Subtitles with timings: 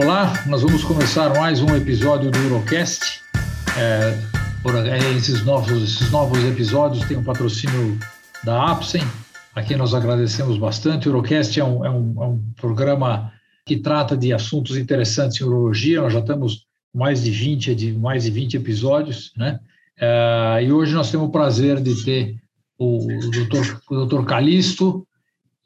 [0.00, 3.20] Olá, nós vamos começar mais um episódio do Urocast.
[3.76, 4.16] É,
[5.16, 7.98] esses, novos, esses novos episódios têm um patrocínio
[8.44, 9.02] da Apsen,
[9.56, 11.08] a quem nós agradecemos bastante.
[11.08, 13.32] O Urocast é um, é um, é um programa
[13.66, 16.00] que trata de assuntos interessantes em urologia.
[16.00, 19.58] Nós já estamos mais de 20, de mais de 20 episódios, né?
[20.00, 22.36] É, e hoje nós temos o prazer de ter
[22.78, 25.04] o, o doutor, o doutor Calisto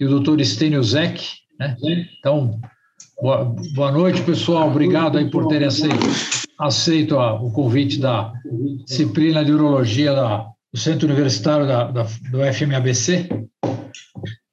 [0.01, 1.20] e o doutor Estênio Zec,
[1.61, 1.77] né?
[2.19, 2.59] Então,
[3.23, 4.69] boa, boa noite, pessoal.
[4.69, 6.05] Obrigado aí por terem aceito,
[6.59, 8.33] aceito a, o convite da
[8.85, 13.29] disciplina de urologia da, do Centro Universitário da, da, do FMABC.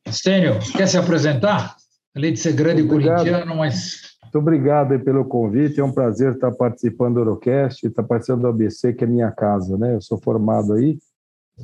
[0.07, 1.75] Estênio, quer se apresentar?
[2.15, 3.17] Além de ser grande Obrigado.
[3.17, 8.41] corintiano, mas muito obrigado pelo convite, é um prazer estar participando do Eurocast, estar participando
[8.41, 9.95] do ABC, que é minha casa, né?
[9.95, 10.99] Eu sou formado aí,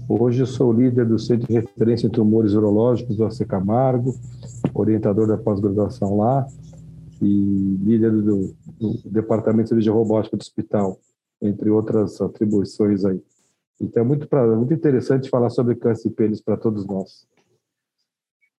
[0.09, 4.15] hoje eu sou líder do Centro de Referência em Tumores Urológicos do AC Camargo,
[4.73, 6.47] orientador da pós-graduação lá
[7.21, 10.99] e líder do, do Departamento de Cirurgia Robótica do hospital,
[11.41, 13.21] entre outras atribuições aí.
[13.79, 17.27] Então é muito, muito interessante falar sobre câncer de pênis para todos nós.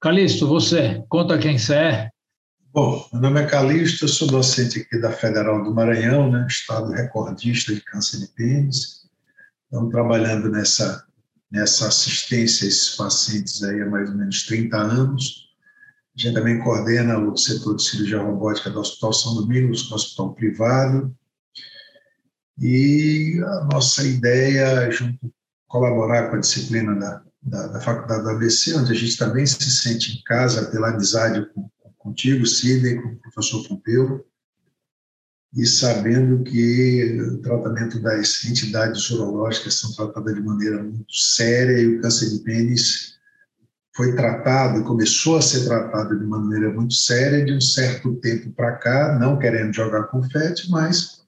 [0.01, 2.11] Calixto, você, conta quem você é,
[2.77, 6.93] Bom, meu nome é Calixto, eu sou docente aqui da Federal do Maranhão, né, estado
[6.93, 9.09] recordista de câncer de pênis.
[9.65, 11.03] Estamos trabalhando nessa,
[11.51, 15.46] nessa assistência a esses pacientes aí há mais ou menos 30 anos.
[16.17, 20.35] A gente também coordena o setor de cirurgia robótica do Hospital São Domingos, no hospital
[20.35, 21.15] privado.
[22.59, 25.31] E a nossa ideia, junto,
[25.69, 29.71] colaborar com a disciplina da, da, da Faculdade do ABC, onde a gente também se
[29.71, 31.69] sente em casa pela amizade com
[32.07, 34.25] contigo, Sidney, com o professor Pompeu,
[35.55, 41.97] e sabendo que o tratamento das entidades urológicas são tratadas de maneira muito séria e
[41.97, 43.16] o câncer de pênis
[43.97, 48.73] foi tratado, começou a ser tratado de maneira muito séria de um certo tempo para
[48.73, 51.23] cá, não querendo jogar confete, mas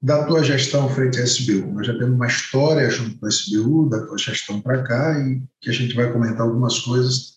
[0.00, 1.72] da tua gestão frente à SBU.
[1.74, 5.42] Nós já temos uma história junto com a SBU, da tua gestão para cá, e
[5.60, 7.34] que a gente vai comentar algumas coisas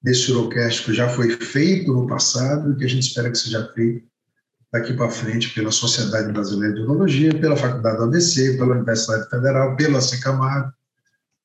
[0.00, 3.68] desse Urocast que já foi feito no passado e que a gente espera que seja
[3.74, 4.06] feito
[4.72, 9.74] daqui para frente pela Sociedade Brasileira de Urologia, pela Faculdade do ABC, pela Universidade Federal,
[9.76, 10.72] pela Secamar,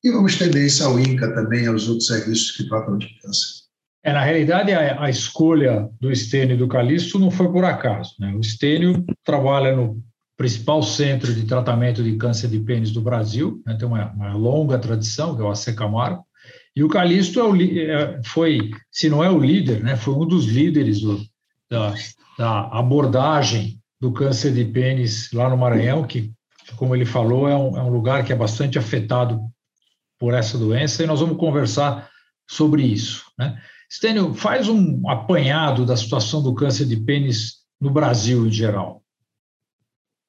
[0.04, 3.64] e vamos estender isso ao INCA também, aos outros serviços que tratam de câncer.
[4.04, 8.14] É, na realidade, a, a escolha do Estênio e do Calixto não foi por acaso.
[8.20, 8.34] Né?
[8.34, 10.02] O Estênio trabalha no
[10.36, 13.76] principal centro de tratamento de câncer de pênis do Brasil, né?
[13.78, 16.22] tem uma, uma longa tradição, que é o AC Camargo,
[16.76, 20.26] e o Calixto é o, é, foi, se não é o líder, né, foi um
[20.26, 21.24] dos líderes do,
[21.70, 21.94] da,
[22.36, 26.32] da, abordagem do câncer de pênis lá no Maranhão, que,
[26.76, 29.40] como ele falou, é um, é um lugar que é bastante afetado
[30.24, 32.08] por essa doença, e nós vamos conversar
[32.48, 33.30] sobre isso.
[33.38, 33.60] Né?
[33.90, 39.02] Stênio, faz um apanhado da situação do câncer de pênis no Brasil em geral.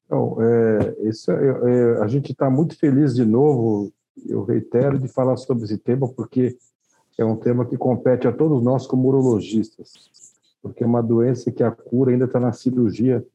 [0.05, 3.89] Então, é, é, é, a gente está muito feliz de novo
[4.27, 6.57] eu reitero de falar sobre esse tema porque
[7.17, 9.93] é um tema que compete a todos nós como urologistas,
[10.61, 13.25] porque é uma doença que a cura ainda está na cirurgia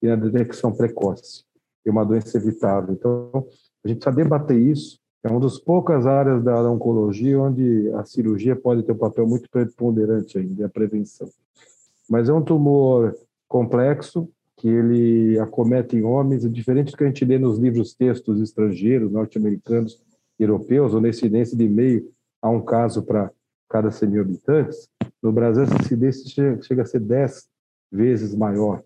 [0.00, 1.44] e na detecção precoce.
[1.84, 2.94] É uma doença evitável.
[2.94, 3.46] Então,
[3.84, 4.98] a gente precisa debater isso.
[5.24, 9.50] É uma das poucas áreas da oncologia onde a cirurgia pode ter um papel muito
[9.50, 11.28] preponderante ainda, a prevenção.
[12.08, 13.16] Mas é um tumor
[13.48, 17.92] complexo, que ele acomete em homens, é diferente do que a gente lê nos livros
[17.92, 20.00] textos estrangeiros, norte-americanos,
[20.38, 22.08] europeus, ou na incidência de meio
[22.40, 23.30] a um caso para
[23.68, 24.88] cada 100 mil habitantes,
[25.22, 27.48] no Brasil essa incidência chega, a ser 10
[27.90, 28.82] vezes maior.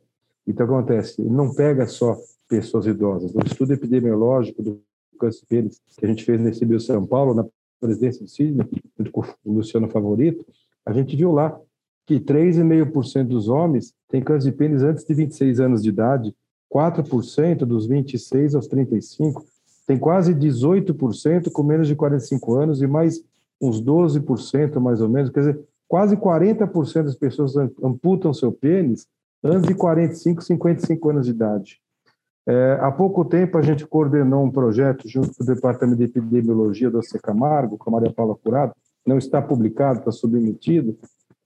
[0.46, 2.16] Então, acontece, não pega só
[2.48, 3.32] pessoas idosas.
[3.32, 4.80] No estudo epidemiológico do
[5.20, 7.44] câncer pênis que a gente fez nesse Bio São Paulo, na
[7.80, 8.66] presidência do Sidney,
[8.98, 10.44] junto com o Luciano Favorito,
[10.84, 11.58] a gente viu lá
[12.06, 16.34] que 3,5% dos homens têm câncer de pênis antes de 26 anos de idade,
[16.72, 19.44] 4% dos 26 aos 35,
[19.86, 23.22] tem quase 18% com menos de 45 anos e mais
[23.60, 29.06] uns 12% mais ou menos, quer dizer, quase 40% das pessoas amputam seu pênis
[29.42, 31.80] antes de 45, 55 anos de idade.
[32.46, 36.90] É, há pouco tempo a gente coordenou um projeto junto com o Departamento de Epidemiologia
[36.90, 38.74] do AC Camargo, com a Maria Paula Curado,
[39.06, 40.96] não está publicado, está submetido,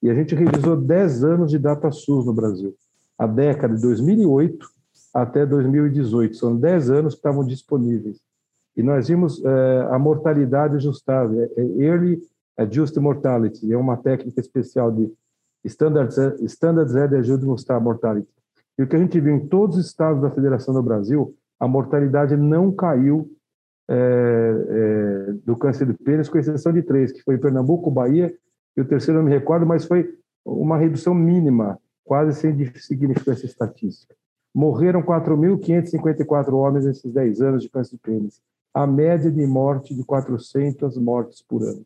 [0.02, 2.74] e a gente revisou 10 anos de data SUS no Brasil.
[3.18, 4.74] A década de 2008
[5.14, 8.18] até 2018, são 10 anos que estavam disponíveis.
[8.76, 12.20] E nós vimos é, a mortalidade ajustável, é, é Early
[12.56, 15.12] Adjusted Mortality, é uma técnica especial de
[15.64, 16.12] Standard,
[16.44, 18.28] standard Z de ajuda a mostrar a mortality.
[18.78, 21.68] E o que a gente viu em todos os estados da Federação do Brasil, a
[21.68, 23.30] mortalidade não caiu
[23.88, 28.34] é, é, do câncer de pênis, com exceção de três, que foi Pernambuco, Bahia,
[28.76, 30.12] e o terceiro não me recordo, mas foi
[30.44, 31.78] uma redução mínima.
[32.04, 34.14] quase sem significância estatística.
[34.54, 38.42] Morreram 4.554 homens nesses 10 anos de câncer de pênis.
[38.74, 41.82] A média de morte de 400 mortes por ano.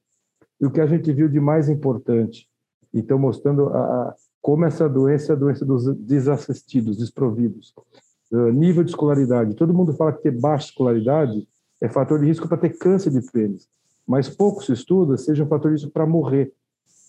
[0.60, 2.48] E o que a gente viu de mais importante,
[2.92, 7.74] então mostrando a, como essa doença é a doença dos desassistidos, desprovidos.
[8.30, 9.54] Uh, nível de escolaridade.
[9.54, 11.48] Todo mundo fala que ter baixa escolaridade
[11.80, 13.68] é fator de risco para ter câncer de pênis,
[14.06, 16.52] mas pouco se estuda seja um fator de risco para morrer.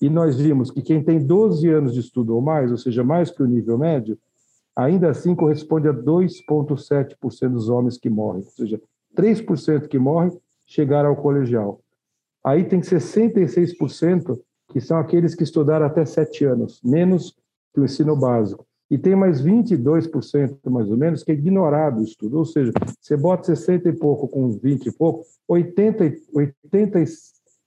[0.02, 3.30] E nós vimos que quem tem 12 anos de estudo ou mais, ou seja, mais
[3.30, 4.18] que o nível médio,
[4.76, 8.82] ainda assim corresponde a 2,7% dos homens que morrem, ou seja,
[9.16, 10.32] 3% que morrem
[10.66, 11.82] chegaram ao colegial.
[12.44, 14.40] Aí tem 66%
[14.70, 17.36] que são aqueles que estudaram até 7 anos, menos
[17.74, 18.66] que o ensino básico.
[18.90, 22.38] E tem mais 22%, mais ou menos, que é ignorado o estudo.
[22.38, 27.04] Ou seja, você bota 60 e pouco com 20 e pouco, 80, 80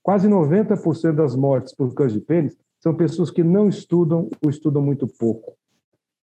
[0.03, 4.83] quase 90% das mortes por câncer de pênis são pessoas que não estudam ou estudam
[4.83, 5.55] muito pouco.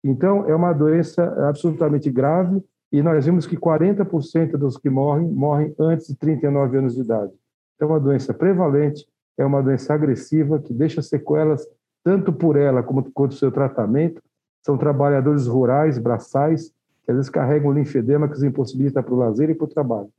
[0.04, 2.62] Então, é uma doença absolutamente grave
[2.92, 7.31] e nós vimos que 40% dos que morrem, morrem antes de 39 anos de idade.
[7.75, 9.07] Então, é uma doença prevalente,
[9.38, 11.68] é uma doença agressiva que deixa sequelas
[12.03, 14.21] tanto por ela como quanto o seu tratamento.
[14.62, 16.71] São trabalhadores rurais, braçais,
[17.03, 20.09] que às vezes carregam linfedema que os impossibilita para o lazer e para o trabalho,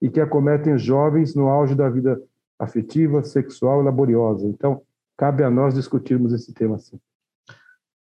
[0.00, 2.20] e que acometem jovens no auge da vida
[2.58, 4.46] afetiva, sexual e laboriosa.
[4.46, 4.82] Então,
[5.16, 6.98] cabe a nós discutirmos esse tema assim.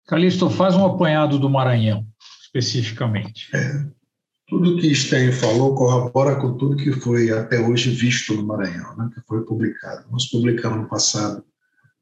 [0.06, 2.06] Calixto, faz um apanhado do Maranhão,
[2.42, 3.50] especificamente.
[4.44, 8.96] É, tudo que Stein falou corrobora com tudo que foi até hoje visto no Maranhão,
[8.96, 10.06] né, que foi publicado.
[10.10, 11.44] Nós publicamos no passado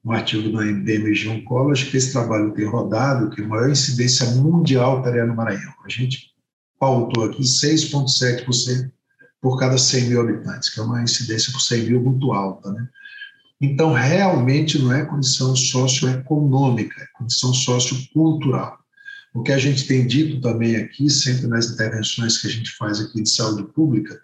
[0.04, 4.98] um artigo do MDMG Oncology que esse trabalho tem rodado, que a maior incidência mundial
[4.98, 5.72] estaria no Maranhão.
[5.84, 6.32] A gente
[6.78, 8.90] pautou aqui 6,7%
[9.40, 12.72] por cada 100 mil habitantes, que é uma incidência por 100 mil muito alta.
[12.72, 12.88] Né?
[13.60, 18.81] Então, realmente não é condição socioeconômica, é condição sociocultural.
[19.34, 23.00] O que a gente tem dito também aqui, sempre nas intervenções que a gente faz
[23.00, 24.20] aqui de saúde pública,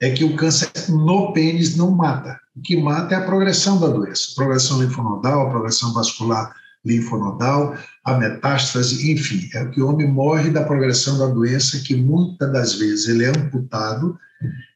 [0.00, 2.40] é que o câncer no pênis não mata.
[2.56, 6.52] O que mata é a progressão da doença, progressão linfonodal, progressão vascular
[6.84, 11.94] linfonodal, a metástase, enfim, é o que o homem morre da progressão da doença, que
[11.94, 14.18] muitas das vezes ele é amputado,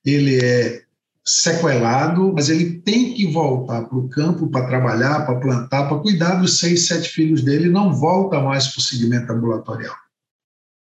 [0.05, 0.86] ele é
[1.27, 6.37] sequelado, mas ele tem que voltar para o campo para trabalhar, para plantar, para cuidar
[6.37, 9.97] dos seis, sete filhos dele, não volta mais para o segmento ambulatorial.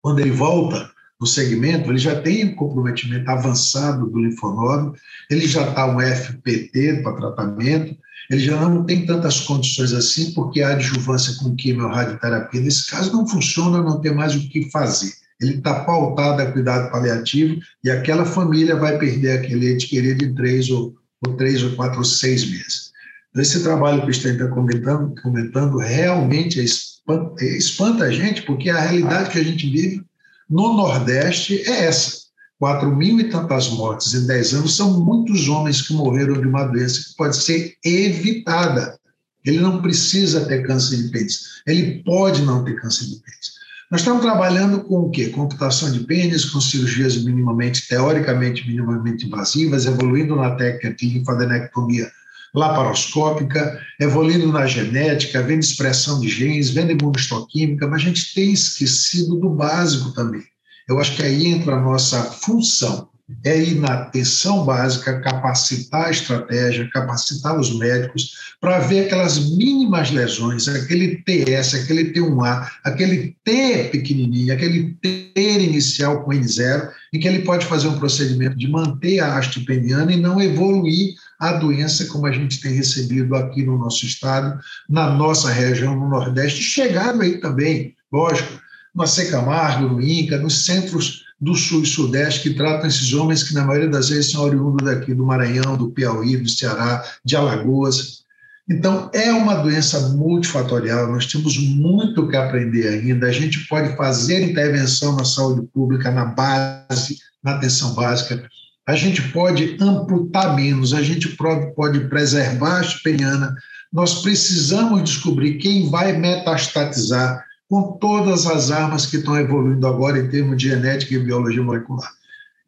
[0.03, 0.91] Quando ele volta
[1.21, 4.95] no segmento, ele já tem um comprometimento avançado do linfonodo,
[5.31, 7.95] ele já está um FPT para tratamento,
[8.31, 13.13] ele já não tem tantas condições assim, porque a adjuvância com quimio radioterapia, nesse caso,
[13.13, 17.91] não funciona, não tem mais o que fazer ele está pautado a cuidado paliativo e
[17.91, 20.95] aquela família vai perder aquele ente querido em três ou,
[21.27, 22.91] ou três ou quatro ou seis meses.
[23.31, 28.69] Então, esse trabalho que o Stein está comentando, comentando realmente espanta, espanta a gente, porque
[28.69, 30.05] a realidade que a gente vive
[30.49, 32.21] no Nordeste é essa.
[32.59, 36.65] Quatro mil e tantas mortes em dez anos são muitos homens que morreram de uma
[36.65, 38.99] doença que pode ser evitada.
[39.45, 41.63] Ele não precisa ter câncer de pênis.
[41.67, 43.60] Ele pode não ter câncer de pênis.
[43.91, 45.31] Nós estamos trabalhando com o quê?
[45.31, 52.09] Computação de pênis, com cirurgias minimamente, teoricamente, minimamente invasivas, evoluindo na técnica de linfadenectomia
[52.55, 59.35] laparoscópica, evoluindo na genética, vendo expressão de genes, vendo imunohistoquímica, mas a gente tem esquecido
[59.37, 60.45] do básico também.
[60.89, 63.10] Eu acho que aí entra a nossa função
[63.45, 70.11] é ir na atenção básica, capacitar a estratégia, capacitar os médicos para ver aquelas mínimas
[70.11, 77.27] lesões, aquele TS, aquele T1A, aquele T pequenininho, aquele T inicial com N0, em que
[77.27, 82.05] ele pode fazer um procedimento de manter a haste peniana e não evoluir a doença
[82.07, 87.23] como a gente tem recebido aqui no nosso estado, na nossa região, no Nordeste, chegado
[87.23, 88.61] aí também, lógico,
[88.95, 93.55] no Camargo, no INCA, nos centros do Sul e Sudeste que tratam esses homens que,
[93.55, 98.21] na maioria das vezes, são oriundos daqui do Maranhão, do Piauí, do Ceará, de Alagoas.
[98.69, 103.27] Então, é uma doença multifatorial, nós temos muito que aprender ainda.
[103.27, 108.49] A gente pode fazer intervenção na saúde pública, na base, na atenção básica.
[108.87, 113.55] A gente pode amputar menos, a gente pode, preservar a espeniana.
[113.93, 120.29] Nós precisamos descobrir quem vai metastatizar, com todas as armas que estão evoluindo agora em
[120.29, 122.11] termos de genética e biologia molecular.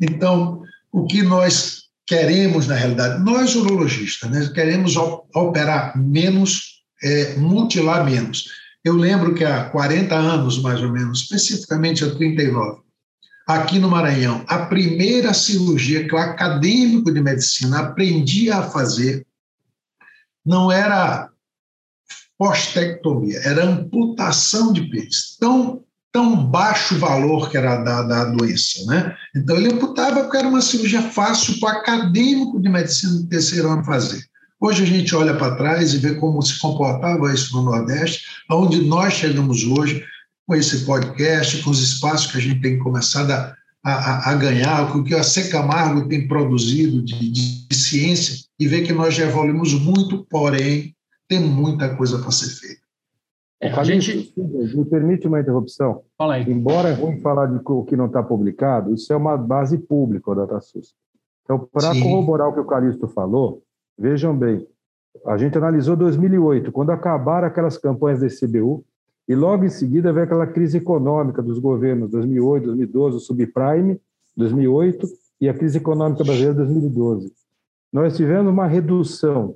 [0.01, 8.05] Então, o que nós queremos, na realidade, nós urologistas, né, queremos operar menos, é, mutilar
[8.05, 8.47] menos.
[8.85, 12.83] Eu lembro que há 40 anos, mais ou menos, especificamente há 39,
[13.49, 19.27] aqui no Maranhão, a primeira cirurgia que o acadêmico de medicina aprendia a fazer
[20.47, 21.32] não era
[22.43, 25.37] postectomia, era amputação de pênis.
[25.39, 28.85] Tão, tão baixo valor que era da, da doença.
[28.87, 29.15] Né?
[29.37, 33.71] Então, ele amputava porque era uma cirurgia fácil para o acadêmico de medicina do terceiro
[33.71, 34.25] ano fazer.
[34.61, 38.83] Hoje a gente olha para trás e vê como se comportava isso no Nordeste, aonde
[38.83, 40.05] nós chegamos hoje
[40.45, 44.91] com esse podcast, com os espaços que a gente tem começado a, a, a ganhar,
[44.91, 49.27] com o que a Secamargo tem produzido de, de ciência, e ver que nós já
[49.27, 50.93] evoluímos muito, porém,
[51.33, 52.83] tem muita coisa para ser feita.
[53.61, 54.33] É, a gente...
[54.37, 56.03] Me permite uma interrupção?
[56.19, 56.51] Fala aí.
[56.51, 60.35] Embora é ruim falar de o que não está publicado, isso é uma base pública
[60.35, 60.95] da DataSUS.
[61.45, 63.63] Então, para corroborar o que o Calixto falou,
[63.99, 64.67] Vejam bem,
[65.27, 68.85] a gente analisou 2008, quando acabaram aquelas campanhas da CBU,
[69.29, 74.01] e logo em seguida veio aquela crise econômica dos governos 2008, 2012, o subprime
[74.37, 75.07] 2008
[75.41, 77.33] e a crise econômica brasileira 2012.
[77.93, 79.55] Nós tivemos uma redução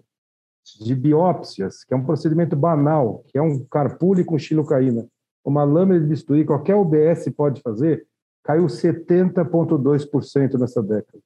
[0.81, 5.07] de biópsias, que é um procedimento banal, que é um carpule com xilocaína,
[5.45, 8.07] uma lâmina de bisturi, qualquer UBS pode fazer,
[8.43, 11.19] caiu 70,2% nessa década.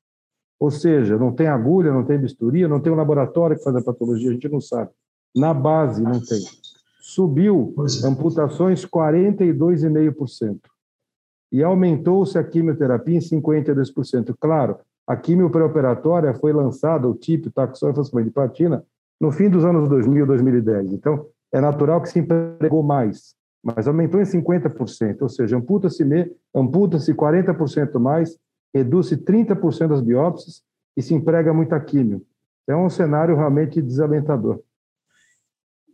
[0.58, 3.82] Ou seja, não tem agulha, não tem bisturi, não tem um laboratório que faz a
[3.82, 4.90] patologia, a gente não sabe.
[5.34, 6.42] Na base não tem.
[7.00, 8.06] Subiu é.
[8.06, 10.58] amputações 42,5%.
[11.50, 14.34] E aumentou-se a quimioterapia em 52%.
[14.38, 18.84] Claro, a quimio pré-operatória foi lançada, o TIP, taxol de platina,
[19.20, 20.92] no fim dos anos 2000, 2010.
[20.92, 26.04] Então, é natural que se empregou mais, mas aumentou em 50%, ou seja, amputa-se
[26.54, 28.38] amputa 40% mais
[28.74, 30.62] reduz-se 30% das biópsias
[30.96, 32.22] e se emprega muita químio.
[32.68, 34.60] É um cenário realmente desalentador.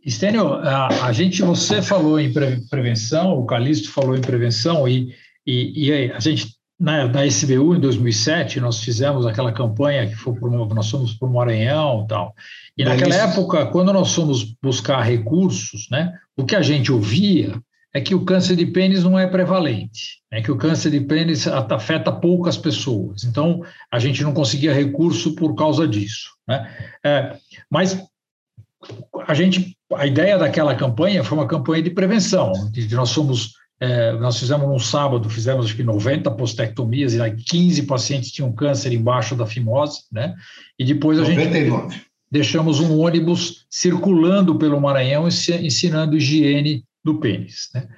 [0.05, 5.13] Estênio, a, a, gente, você falou em prevenção, o Calixto falou em prevenção, e,
[5.45, 10.35] e, e a gente, na, na SBU, em 2007, nós fizemos aquela campanha que foi
[10.35, 12.35] por, nós fomos para o Maranhão e tal.
[12.77, 17.59] E naquela época, quando nós fomos buscar recursos, né, o que a gente ouvia
[17.95, 21.47] é que o câncer de pênis não é prevalente, é que o câncer de pênis
[21.47, 23.25] afeta poucas pessoas.
[23.25, 26.29] Então, a gente não conseguia recurso por causa disso.
[26.47, 26.71] Né?
[27.03, 27.37] É,
[27.71, 27.99] mas
[29.27, 32.53] a gente, a ideia daquela campanha foi uma campanha de prevenção.
[32.71, 37.37] De nós somos, é, nós fizemos um sábado, fizemos acho que 90 postectomias e aí
[37.37, 40.35] 15 pacientes tinham câncer embaixo da fimose, né?
[40.79, 41.93] E depois a 99.
[41.93, 47.71] gente deixamos um ônibus circulando pelo Maranhão ensinando higiene do pênis.
[47.75, 47.89] Né?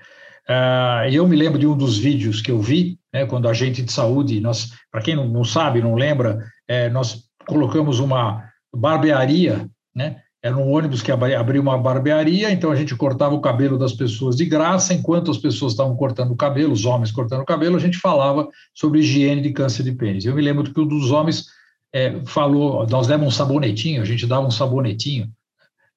[0.48, 3.82] Uh, eu me lembro de um dos vídeos que eu vi, né, quando a gente
[3.82, 8.44] de saúde, nós, para quem não, não, sabe, não lembra, é, nós colocamos uma
[8.74, 10.20] barbearia, né?
[10.48, 14.34] Era um ônibus que abriu uma barbearia, então a gente cortava o cabelo das pessoas
[14.34, 17.78] de graça, enquanto as pessoas estavam cortando o cabelo, os homens cortando o cabelo, a
[17.78, 20.24] gente falava sobre higiene de câncer de pênis.
[20.24, 21.48] Eu me lembro que um dos homens
[21.92, 25.30] é, falou, nós demos um sabonetinho, a gente dava um sabonetinho,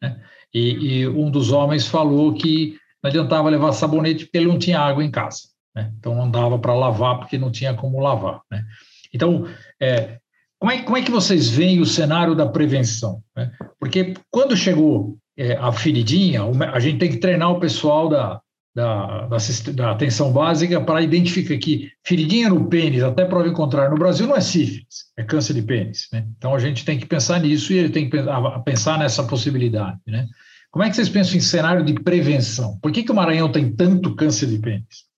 [0.02, 0.20] né?
[0.54, 4.82] e, e um dos homens falou que não adiantava levar sabonete porque ele não tinha
[4.82, 5.44] água em casa.
[5.74, 5.94] Né?
[5.98, 8.42] Então não dava para lavar porque não tinha como lavar.
[8.52, 8.66] Né?
[9.14, 9.48] Então,
[9.80, 10.20] é,
[10.62, 13.24] como, é, como é que vocês veem o cenário da prevenção?
[13.36, 13.52] Né?
[13.80, 18.40] Porque quando chegou é, a feridinha, a gente tem que treinar o pessoal da,
[18.76, 19.38] da, da,
[19.74, 24.36] da atenção básica para identificar que feridinha no pênis, até prova encontrar no Brasil, não
[24.36, 26.08] é sífilis, é câncer de pênis.
[26.14, 26.28] Né?
[26.38, 28.18] Então a gente tem que pensar nisso e ele tem que
[28.64, 29.98] pensar nessa possibilidade.
[30.06, 30.28] Né?
[30.70, 32.78] Como é que vocês pensam em cenário de prevenção?
[32.80, 35.10] Por que, que o Maranhão tem tanto câncer de pênis?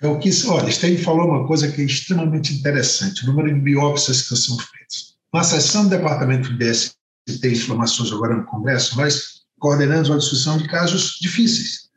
[0.00, 3.60] É o que, olha, Stein falou uma coisa que é extremamente interessante: o número de
[3.60, 5.16] biópsias que são feitas.
[5.32, 6.96] Na sessão do departamento de DST
[7.28, 11.88] e informações agora no Congresso, nós coordenamos uma discussão de casos difíceis.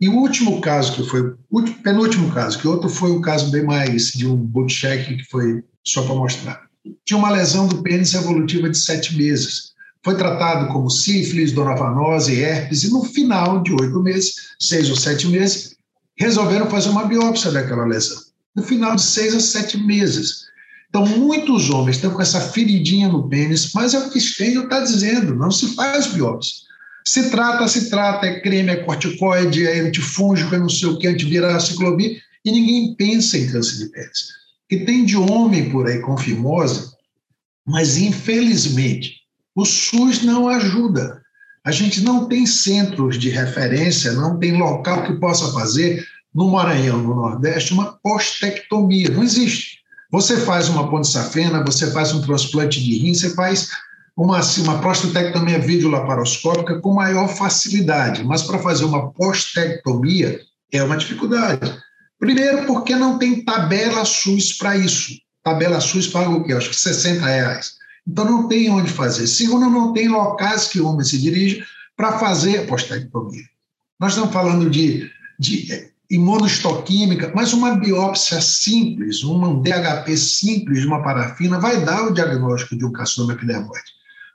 [0.00, 3.62] E o último caso, que foi o penúltimo caso, que outro foi um caso bem
[3.62, 6.62] mais de um boot check, que foi só para mostrar.
[7.04, 9.72] Tinha uma lesão do pênis evolutiva de sete meses
[10.04, 15.28] foi tratado como sífilis, donavanose, herpes, e no final de oito meses, seis ou sete
[15.28, 15.71] meses,
[16.18, 18.20] resolveram fazer uma biópsia daquela lesão.
[18.54, 20.42] No final de seis a sete meses.
[20.88, 24.80] Então, muitos homens estão com essa feridinha no pênis, mas é o que Stênio está
[24.80, 26.54] dizendo, não se faz biópsia.
[27.06, 31.06] Se trata, se trata, é creme, é corticoide, é antifúngico, é não sei o que,
[31.06, 34.28] antiviral, ciclovir, e ninguém pensa em câncer de pênis.
[34.68, 36.92] Que tem de homem por aí com fimose,
[37.66, 39.22] mas infelizmente
[39.54, 41.21] o SUS não ajuda.
[41.64, 46.04] A gente não tem centros de referência, não tem local que possa fazer
[46.34, 49.10] no Maranhão, no Nordeste, uma postectomia.
[49.10, 49.78] Não existe.
[50.10, 53.70] Você faz uma ponte safena, você faz um transplante de rim, você faz
[54.16, 60.40] uma, assim, uma prostatectomia videolaparoscópica com maior facilidade, mas para fazer uma postectomia
[60.70, 61.78] é uma dificuldade.
[62.18, 65.12] Primeiro, porque não tem tabela SUS para isso.
[65.42, 66.52] Tabela SUS paga o quê?
[66.52, 67.72] Acho que 60 reais.
[68.06, 69.26] Então, não tem onde fazer.
[69.26, 71.64] Segundo, não tem locais que o homem se dirige
[71.96, 73.44] para fazer a postectomia.
[74.00, 81.58] Nós estamos falando de, de imunohistoquímica, mas uma biópsia simples, um DHP simples uma parafina
[81.58, 83.92] vai dar o diagnóstico de um carcinoma epidermoide.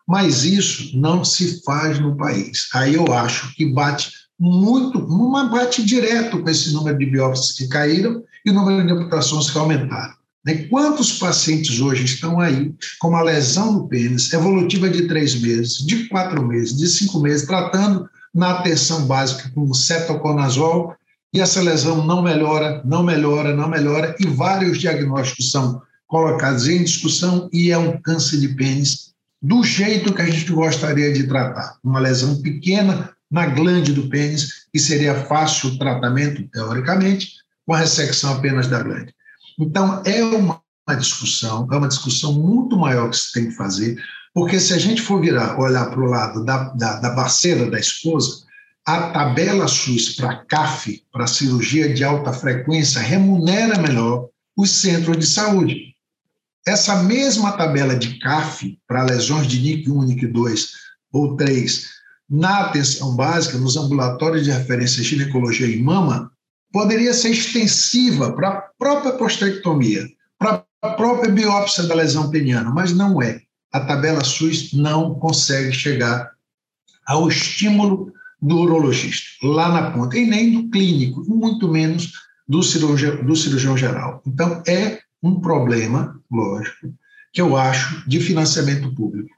[0.07, 2.69] Mas isso não se faz no país.
[2.73, 7.67] Aí eu acho que bate muito, uma bate direto com esse número de biópsias que
[7.67, 10.16] caíram e o número de amputações que aumentaram.
[10.47, 10.65] Né?
[10.69, 16.05] Quantos pacientes hoje estão aí com uma lesão no pênis evolutiva de três meses, de
[16.07, 20.95] quatro meses, de cinco meses, tratando na atenção básica com cetoconazol
[21.33, 26.81] e essa lesão não melhora, não melhora, não melhora, e vários diagnósticos são colocados em
[26.81, 29.11] discussão e é um câncer de pênis
[29.41, 31.75] do jeito que a gente gostaria de tratar.
[31.83, 37.33] Uma lesão pequena na glande do pênis, que seria fácil o tratamento, teoricamente,
[37.65, 39.16] com a ressecção apenas da glande.
[39.59, 40.61] Então, é uma
[40.97, 43.97] discussão, é uma discussão muito maior que se tem que fazer,
[44.33, 47.79] porque se a gente for virar, olhar para o lado da, da, da parceira da
[47.79, 48.45] esposa,
[48.85, 55.25] a tabela SUS para CAF, para cirurgia de alta frequência, remunera melhor os centros de
[55.25, 55.93] saúde.
[56.65, 60.69] Essa mesma tabela de CAF para lesões de NIC 1, NIC 2
[61.11, 61.85] ou 3,
[62.29, 66.31] na atenção básica, nos ambulatórios de referência ginecologia e mama,
[66.71, 70.05] poderia ser extensiva para a própria postectomia,
[70.37, 73.41] para a própria biópsia da lesão peniana, mas não é.
[73.71, 76.31] A tabela SUS não consegue chegar
[77.05, 82.11] ao estímulo do urologista, lá na ponta, e nem do clínico, muito menos
[82.47, 84.21] do cirurgião, do cirurgião geral.
[84.25, 86.93] Então, é um problema, lógico,
[87.33, 89.29] que eu acho de financiamento público.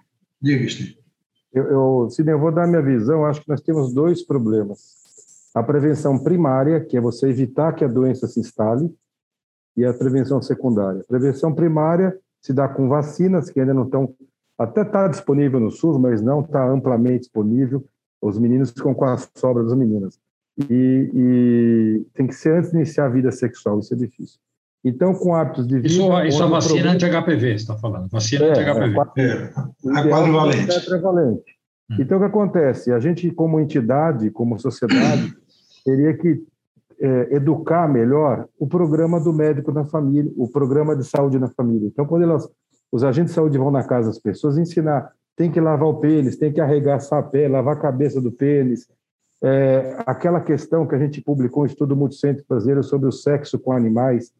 [0.41, 0.97] Diga, Steve.
[1.53, 3.25] Eu, eu, Sidney, eu vou dar minha visão.
[3.25, 4.98] Acho que nós temos dois problemas.
[5.55, 8.93] A prevenção primária, que é você evitar que a doença se instale,
[9.75, 11.01] e a prevenção secundária.
[11.01, 14.13] A prevenção primária se dá com vacinas, que ainda não estão.
[14.57, 17.85] Até está disponível no SUS, mas não está amplamente disponível
[18.21, 20.19] os meninos ficam com a sobra das meninas.
[20.69, 24.39] E, e, tem que ser antes de iniciar a vida sexual, isso é difícil.
[24.83, 25.87] Então, com hábitos de vida.
[25.87, 28.09] Isso, isso é vacina anti-HPV, você está falando.
[28.09, 29.21] Vacina é, anti-HPV.
[29.21, 29.53] É,
[29.99, 30.71] a quadrivalente.
[30.71, 31.97] É hum.
[31.99, 32.91] Então, o que acontece?
[32.91, 35.33] A gente, como entidade, como sociedade,
[35.89, 36.43] teria que
[36.99, 41.87] é, educar melhor o programa do médico na família, o programa de saúde na família.
[41.87, 42.47] Então, quando elas,
[42.91, 46.35] os agentes de saúde vão na casa das pessoas, ensinar tem que lavar o pênis,
[46.35, 48.87] tem que arregaçar a lavar a cabeça do pênis.
[49.41, 53.71] É, aquela questão que a gente publicou um estudo multicêntrico brasileiro sobre o sexo com
[53.71, 54.33] animais,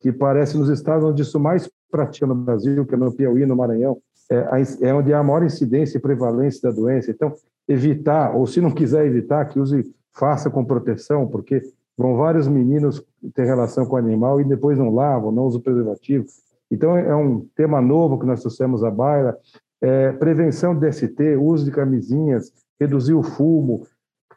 [0.00, 3.54] que parece nos estados onde isso mais pratica no Brasil, que é no Piauí, no
[3.54, 7.12] Maranhão, é, é onde há a maior incidência e prevalência da doença.
[7.12, 7.32] Então,
[7.68, 11.62] evitar, ou se não quiser evitar, que use, faça com proteção, porque
[11.96, 16.26] vão vários meninos ter relação com o animal e depois não lavam, não usam preservativo.
[16.70, 19.36] Então, é um tema novo que nós trouxemos à baila
[19.80, 23.86] é, prevenção de DST, uso de camisinhas, reduzir o fumo,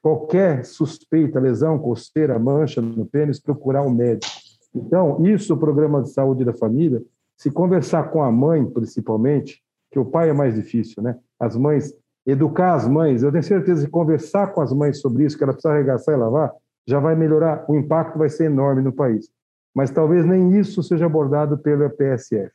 [0.01, 4.31] qualquer suspeita, lesão, coceira, mancha no pênis, procurar um médico.
[4.73, 7.01] Então, isso o programa de saúde da família,
[7.37, 11.17] se conversar com a mãe, principalmente, que o pai é mais difícil, né?
[11.39, 11.93] As mães,
[12.25, 15.53] educar as mães, eu tenho certeza que conversar com as mães sobre isso, que ela
[15.53, 16.51] precisa arregaçar e lavar,
[16.87, 19.29] já vai melhorar, o impacto vai ser enorme no país.
[19.75, 22.51] Mas talvez nem isso seja abordado pela PSF.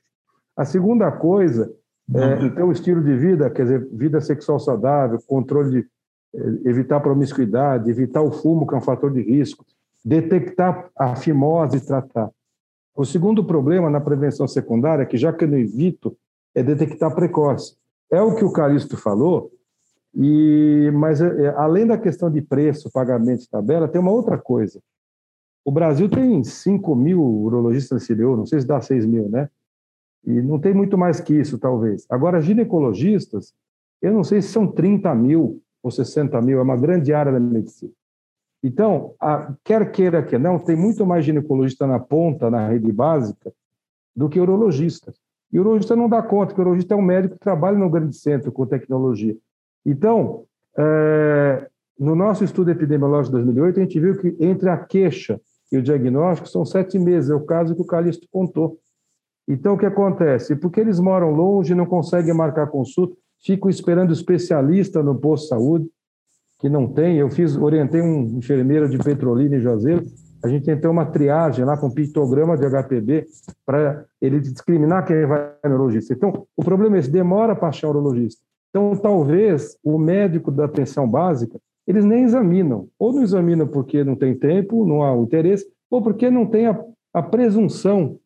[0.56, 1.72] A segunda coisa
[2.14, 5.88] é, então, o estilo de vida, quer dizer, vida sexual saudável, controle de
[6.34, 9.64] é, evitar promiscuidade, evitar o fumo, que é um fator de risco,
[10.04, 12.30] detectar a fimose e tratar.
[12.96, 16.16] O segundo problema na prevenção secundária, que já que eu não evito,
[16.54, 17.76] é detectar precoce.
[18.10, 19.50] É o que o Caristo falou,
[20.14, 24.38] e, mas é, é além da questão de preço, pagamento e tabela, tem uma outra
[24.38, 24.80] coisa.
[25.64, 29.50] O Brasil tem 5 mil urologistas nesse não sei se dá 6 mil, né?
[30.24, 32.06] E não tem muito mais que isso, talvez.
[32.08, 33.54] Agora, ginecologistas,
[34.00, 37.40] eu não sei se são 30 mil ou 60 mil, é uma grande área da
[37.40, 37.92] medicina.
[38.62, 43.52] Então, a, quer queira que não, tem muito mais ginecologista na ponta, na rede básica,
[44.16, 45.12] do que urologista.
[45.52, 47.88] E o urologista não dá conta, que o urologista é um médico que trabalha no
[47.88, 49.36] grande centro com tecnologia.
[49.88, 50.44] Então,
[50.78, 51.66] é,
[51.98, 55.40] no nosso estudo epidemiológico de 2008, a gente viu que entre a queixa
[55.72, 58.78] e o diagnóstico são sete meses, é o caso que o Calixto contou.
[59.48, 60.54] Então, o que acontece?
[60.56, 65.86] Porque eles moram longe, não conseguem marcar consulta, ficam esperando especialista no posto de saúde,
[66.58, 67.16] que não tem.
[67.16, 70.04] Eu fiz, orientei um enfermeiro de Petrolina e Juazeiro,
[70.44, 73.26] a gente tentou uma triagem lá com pictograma de HPV
[73.64, 76.12] para ele discriminar quem vai no urologista.
[76.12, 78.47] Então, o problema é esse, demora para achar o urologista.
[78.70, 82.88] Então, talvez o médico da atenção básica, eles nem examinam.
[82.98, 86.66] Ou não examinam porque não tem tempo, não há o interesse, ou porque não tem
[86.66, 86.78] a,
[87.14, 88.18] a presunção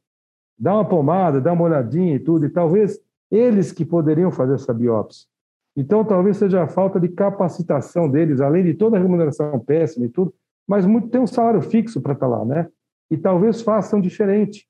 [0.62, 4.72] dá uma pomada, dá uma olhadinha e tudo, e talvez eles que poderiam fazer essa
[4.72, 5.26] biópsia.
[5.76, 10.08] Então, talvez seja a falta de capacitação deles, além de toda a remuneração péssima e
[10.08, 10.32] tudo,
[10.68, 12.68] mas muito tem um salário fixo para estar tá lá, né?
[13.10, 14.68] E talvez façam diferente.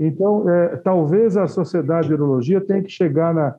[0.00, 3.54] Então, é, talvez a Sociedade de Urologia tenha que chegar na,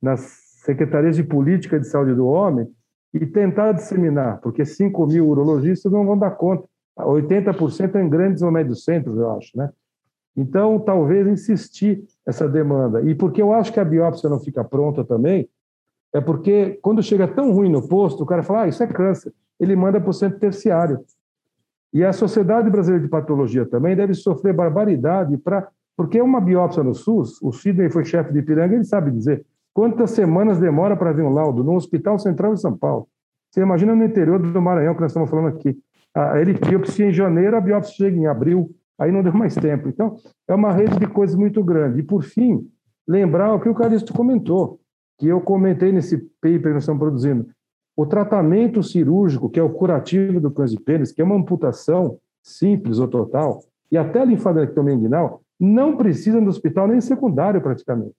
[0.00, 2.68] nas secretarias de política de saúde do homem
[3.12, 6.64] e tentar disseminar, porque 5 mil urologistas não vão dar conta.
[6.98, 9.70] 80% é em grandes ou médios centros, eu acho, né?
[10.36, 13.02] Então, talvez insistir essa demanda.
[13.02, 15.48] E porque eu acho que a biópsia não fica pronta também,
[16.14, 19.32] é porque quando chega tão ruim no posto, o cara fala, ah, isso é câncer.
[19.58, 21.00] Ele manda para o centro terciário.
[21.92, 25.68] E a Sociedade Brasileira de Patologia também deve sofrer barbaridade para.
[25.94, 30.10] Porque uma biópsia no SUS, o Sidney foi chefe de Ipiranga, ele sabe dizer quantas
[30.10, 33.08] semanas demora para vir um laudo no Hospital Central de São Paulo.
[33.50, 35.78] Você imagina no interior do Maranhão, que nós estamos falando aqui.
[36.40, 39.88] Ele biopsia em janeiro, a biópsia chega em abril, aí não deu mais tempo.
[39.88, 40.16] Então,
[40.48, 42.00] é uma rede de coisas muito grande.
[42.00, 42.66] E, por fim,
[43.06, 44.78] lembrar o que o Caristo comentou
[45.18, 47.46] que eu comentei nesse paper que nós estamos produzindo.
[47.96, 52.18] O tratamento cirúrgico, que é o curativo do câncer de pênis, que é uma amputação
[52.42, 58.14] simples ou total, e até a linfadenectomia inguinal, não precisa no hospital nem secundário praticamente.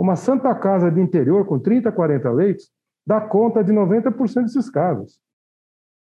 [0.00, 2.70] Uma santa casa de interior com 30, 40 leitos
[3.06, 5.20] dá conta de 90% desses casos.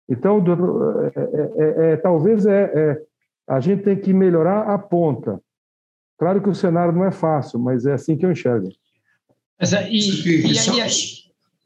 [0.08, 3.02] Então, é, é, é, é, talvez é, é,
[3.46, 5.42] a gente tem que melhorar a ponta.
[6.18, 8.70] Claro que o cenário não é fácil, mas é assim que eu enxergo.
[9.60, 10.90] Mas, e, e, e, aí,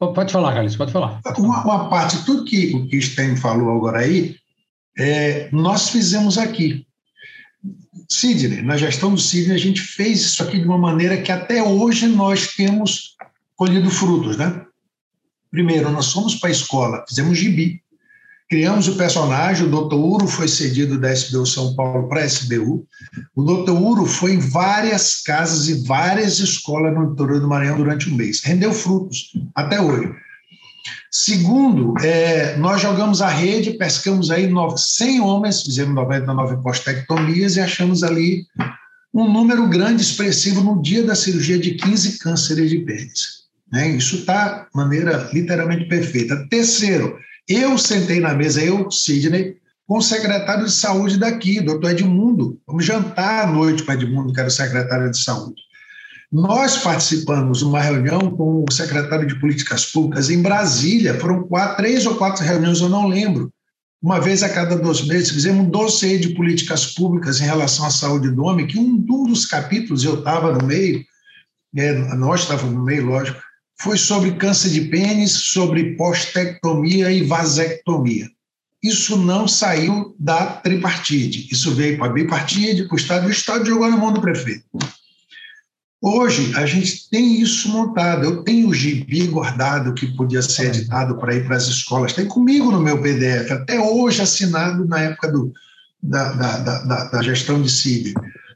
[0.00, 1.20] pode falar, Carlos, pode falar.
[1.38, 4.34] Uma, uma, parte, tudo que o que Stein falou agora aí,
[4.98, 6.84] é, nós fizemos aqui.
[8.08, 11.62] Sidney, na gestão do Sidney, a gente fez isso aqui de uma maneira que até
[11.62, 13.16] hoje nós temos
[13.56, 14.62] colhido frutos, né?
[15.50, 17.84] Primeiro, nós fomos para a escola, fizemos gibi,
[18.48, 19.94] Criamos o personagem, o Dr.
[19.94, 22.86] Uro foi cedido da SBU São Paulo para a SBU.
[23.34, 23.72] O Dr.
[23.72, 28.42] Uro foi em várias casas e várias escolas no interior do Maranhão durante um mês.
[28.44, 30.12] Rendeu frutos até hoje.
[31.10, 38.02] Segundo, é, nós jogamos a rede, pescamos aí 100 homens, fizemos 99 postectomias e achamos
[38.02, 38.46] ali
[39.12, 43.44] um número grande, expressivo, no dia da cirurgia de 15 cânceres de pênis.
[43.70, 43.90] Né?
[43.90, 46.46] Isso está de maneira literalmente perfeita.
[46.50, 47.16] Terceiro,
[47.48, 52.58] eu sentei na mesa, eu, Sidney, com o secretário de saúde daqui, doutor Edmundo.
[52.66, 55.62] Vamos jantar à noite com o Edmundo, que era o secretário de saúde.
[56.34, 61.14] Nós participamos de uma reunião com o secretário de Políticas Públicas em Brasília.
[61.20, 63.52] Foram quatro, três ou quatro reuniões, eu não lembro.
[64.02, 67.90] Uma vez a cada dois meses, fizemos um dossiê de políticas públicas em relação à
[67.90, 71.04] saúde do homem, que um, um dos capítulos eu estava no meio,
[71.76, 73.40] é, nós estávamos no meio, lógico,
[73.78, 78.28] foi sobre câncer de pênis, sobre postectomia e vasectomia.
[78.82, 83.30] Isso não saiu da tripartite, isso veio para a bipartite, para o Estado, e o
[83.30, 84.64] Estado jogou na mão do prefeito.
[86.06, 88.24] Hoje, a gente tem isso montado.
[88.24, 92.12] Eu tenho o gibi guardado que podia ser editado para ir para as escolas.
[92.12, 95.50] Tem comigo no meu PDF, até hoje assinado na época do,
[96.02, 98.12] da, da, da, da gestão de CID.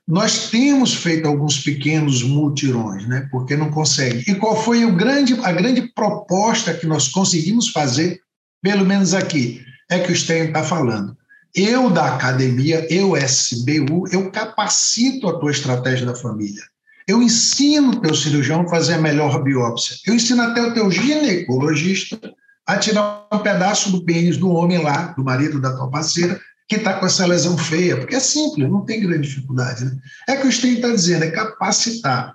[0.06, 3.26] Nós temos feito alguns pequenos multirões, né?
[3.30, 4.30] porque não consegue.
[4.30, 8.20] E qual foi o grande, a grande proposta que nós conseguimos fazer,
[8.60, 11.16] pelo menos aqui, é que o Stein está falando.
[11.54, 16.62] Eu, da academia, eu, SBU, eu capacito a tua estratégia da família.
[17.08, 19.96] Eu ensino o teu cirurgião a fazer a melhor biópsia.
[20.06, 22.20] Eu ensino até o teu ginecologista
[22.66, 26.76] a tirar um pedaço do pênis do homem lá, do marido da tua parceira, que
[26.76, 29.86] está com essa lesão feia, porque é simples, não tem grande dificuldade.
[29.86, 29.92] Né?
[30.28, 32.34] É que o Stein está dizendo, é capacitar.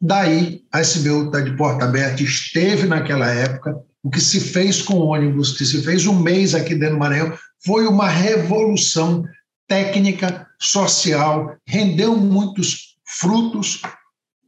[0.00, 4.94] Daí, a SBU está de porta aberta, esteve naquela época, o que se fez com
[4.94, 9.24] o ônibus, que se fez um mês aqui dentro do Maranhão, foi uma revolução
[9.66, 13.82] técnica, social, rendeu muitos frutos,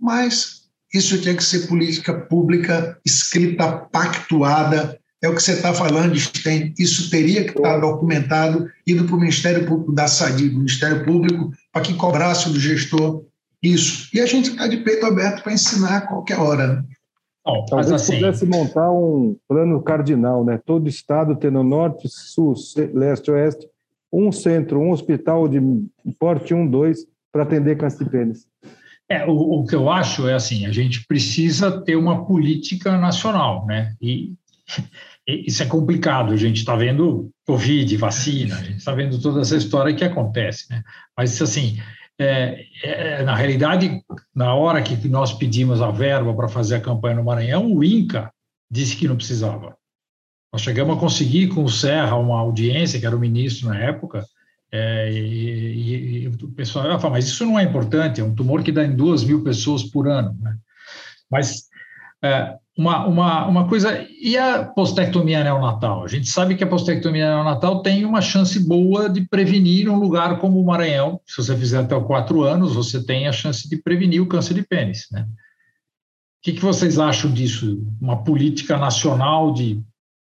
[0.00, 6.14] mas isso tinha que ser política pública, escrita, pactuada, é o que você está falando,
[6.14, 6.74] Sten.
[6.78, 11.82] Isso teria que estar documentado, indo para o Ministério Público da Saúde, Ministério Público, para
[11.82, 13.24] que cobrasse do gestor
[13.62, 14.08] isso.
[14.14, 16.66] E a gente está de peito aberto para ensinar a qualquer hora.
[16.66, 16.84] Né?
[17.44, 18.16] Bom, Talvez assim...
[18.16, 20.60] pudesse montar um plano cardinal, né?
[20.64, 22.54] Todo estado tendo norte, sul,
[22.92, 23.66] leste, oeste,
[24.12, 25.60] um centro, um hospital de
[26.18, 28.46] porte 1, 2 para atender câncer de pênis.
[29.08, 33.64] É, o, o, que eu acho é assim, a gente precisa ter uma política nacional,
[33.64, 33.94] né?
[34.00, 34.34] E
[35.26, 39.56] isso é complicado, a gente está vendo Covid, vacina, a gente está vendo toda essa
[39.56, 40.82] história que acontece, né?
[41.16, 41.78] Mas, assim,
[42.18, 44.02] é, é, na realidade,
[44.34, 48.32] na hora que nós pedimos a verba para fazer a campanha no Maranhão, o INCA
[48.70, 49.76] disse que não precisava.
[50.52, 54.24] Nós chegamos a conseguir com o Serra uma audiência, que era o ministro na época,
[54.76, 58.72] é, e, e, o pessoal fala, mas isso não é importante, é um tumor que
[58.72, 60.36] dá em duas mil pessoas por ano.
[60.40, 60.56] Né?
[61.30, 61.64] Mas
[62.22, 66.04] é, uma, uma, uma coisa, e a postectomia neonatal?
[66.04, 70.38] A gente sabe que a postectomia neonatal tem uma chance boa de prevenir um lugar
[70.38, 71.20] como o Maranhão.
[71.26, 74.54] Se você fizer até os quatro anos, você tem a chance de prevenir o câncer
[74.54, 75.06] de pênis.
[75.10, 75.22] Né?
[75.22, 77.82] O que, que vocês acham disso?
[78.00, 79.82] Uma política nacional de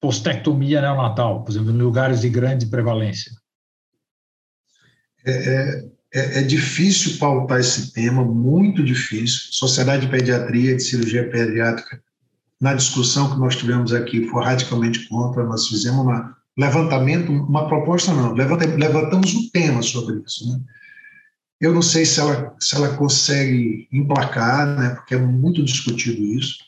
[0.00, 3.30] postectomia neonatal, por exemplo, em lugares de grande prevalência?
[5.24, 9.48] É, é, é, é, difícil pautar esse tema, muito difícil.
[9.50, 12.02] Sociedade de Pediatria, de Cirurgia Pediátrica,
[12.60, 15.44] na discussão que nós tivemos aqui, foi radicalmente contra.
[15.44, 20.50] Nós fizemos um levantamento, uma proposta não, levantamos um tema sobre isso.
[20.50, 20.60] Né?
[21.60, 26.58] Eu não sei se ela, se ela consegue emplacar, né, porque é muito discutido isso.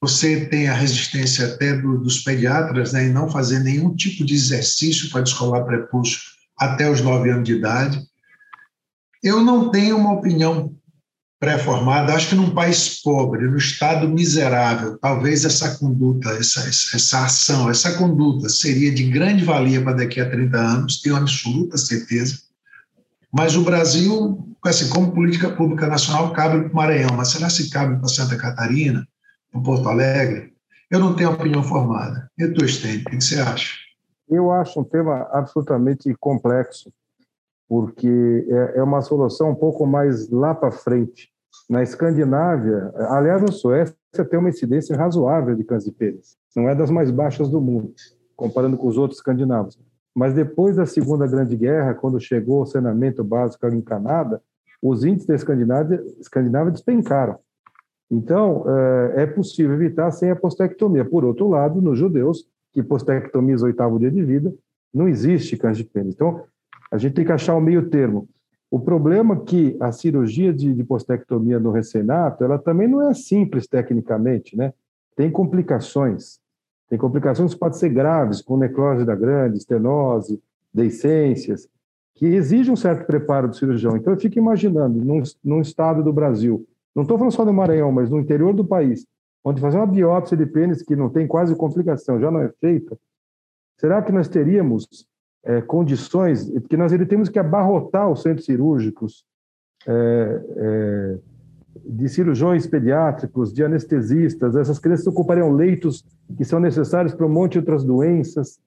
[0.00, 4.34] Você tem a resistência até do, dos pediatras né, em não fazer nenhum tipo de
[4.34, 8.00] exercício para descolar prepúcio até os nove anos de idade.
[9.22, 10.74] Eu não tenho uma opinião
[11.40, 12.14] pré-formada.
[12.14, 17.96] Acho que num país pobre, no estado miserável, talvez essa conduta, essa, essa ação, essa
[17.96, 22.40] conduta seria de grande valia para daqui a 30 anos, tenho absoluta certeza.
[23.32, 27.70] Mas o Brasil, assim, como política pública nacional, cabe para o Maranhão, mas será se
[27.70, 29.06] cabe para Santa Catarina,
[29.52, 30.52] para Porto Alegre?
[30.90, 32.30] Eu não tenho opinião formada.
[32.38, 33.74] E tu, Stênio, o que você acha?
[34.30, 36.92] Eu acho um tema absolutamente complexo
[37.68, 41.30] porque é, é uma solução um pouco mais lá para frente.
[41.68, 43.94] Na Escandinávia, aliás, na Suécia
[44.30, 46.36] tem uma incidência razoável de câncer de pênis.
[46.56, 47.92] Não é das mais baixas do mundo,
[48.34, 49.78] comparando com os outros escandinavos.
[50.14, 54.40] Mas depois da Segunda Grande Guerra, quando chegou o saneamento básico em Canadá,
[54.82, 57.38] os índices da Escandinávia, Escandinávia despencaram.
[58.10, 61.04] Então, é, é possível evitar sem a postectomia.
[61.04, 64.54] Por outro lado, nos judeus, que postectomizam o oitavo dia de vida,
[64.92, 66.14] não existe câncer de pênis.
[66.14, 66.42] Então,
[66.90, 68.28] a gente tem que achar o meio termo.
[68.70, 73.14] O problema é que a cirurgia de, de postectomia no recém-nato, ela também não é
[73.14, 74.72] simples tecnicamente, né?
[75.16, 76.38] Tem complicações.
[76.88, 80.40] Tem complicações que podem ser graves, com necrose da grande, estenose,
[80.72, 81.68] deiscências,
[82.14, 83.96] que exigem um certo preparo do cirurgião.
[83.96, 87.92] Então, eu fico imaginando, num, num estado do Brasil, não estou falando só do Maranhão,
[87.92, 89.06] mas no interior do país,
[89.44, 92.96] onde fazer uma biópsia de pênis que não tem quase complicação, já não é feita,
[93.78, 95.06] será que nós teríamos
[95.44, 99.24] é, condições, porque nós ele temos que abarrotar os centros cirúrgicos
[99.86, 101.18] é, é,
[101.84, 106.04] de cirurgiões pediátricos, de anestesistas, essas crianças ocupariam leitos
[106.36, 108.58] que são necessários para um monte de outras doenças,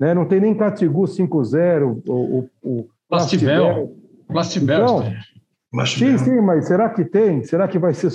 [0.00, 0.14] né?
[0.14, 3.94] não tem nem Catigu 5.0, o, o, o Plastibel.
[4.26, 4.84] Plastibel.
[4.84, 7.44] Então, sim, sim, mas será que tem?
[7.44, 8.10] Será que vai ser,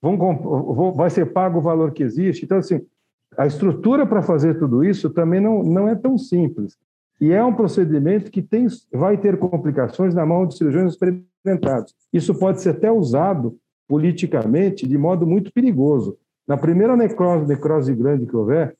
[0.00, 2.44] vão, vai ser pago o valor que existe?
[2.44, 2.80] Então, assim,
[3.36, 6.76] a estrutura para fazer tudo isso também não, não é tão simples.
[7.20, 11.94] E é um procedimento que tem, vai ter complicações na mão de cirurgiões experimentados.
[12.12, 13.56] Isso pode ser até usado
[13.88, 16.16] politicamente de modo muito perigoso.
[16.46, 18.76] Na primeira necrose, necrose grande que houver,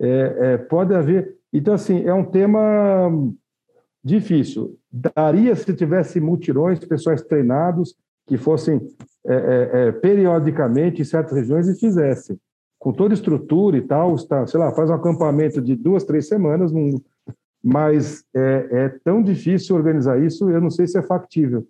[0.00, 1.36] é, é, pode haver.
[1.52, 3.10] Então, assim, é um tema
[4.02, 4.76] difícil.
[4.90, 7.94] Daria se tivesse mutirões, pessoas treinados
[8.26, 8.80] que fossem
[9.26, 12.38] é, é, é periodicamente em certas regiões e fizessem.
[12.78, 16.72] Com toda estrutura e tal, está, sei lá, faz um acampamento de duas, três semanas
[16.72, 17.00] num,
[17.62, 21.66] mas é, é, tão difícil organizar isso, eu não sei se é factível.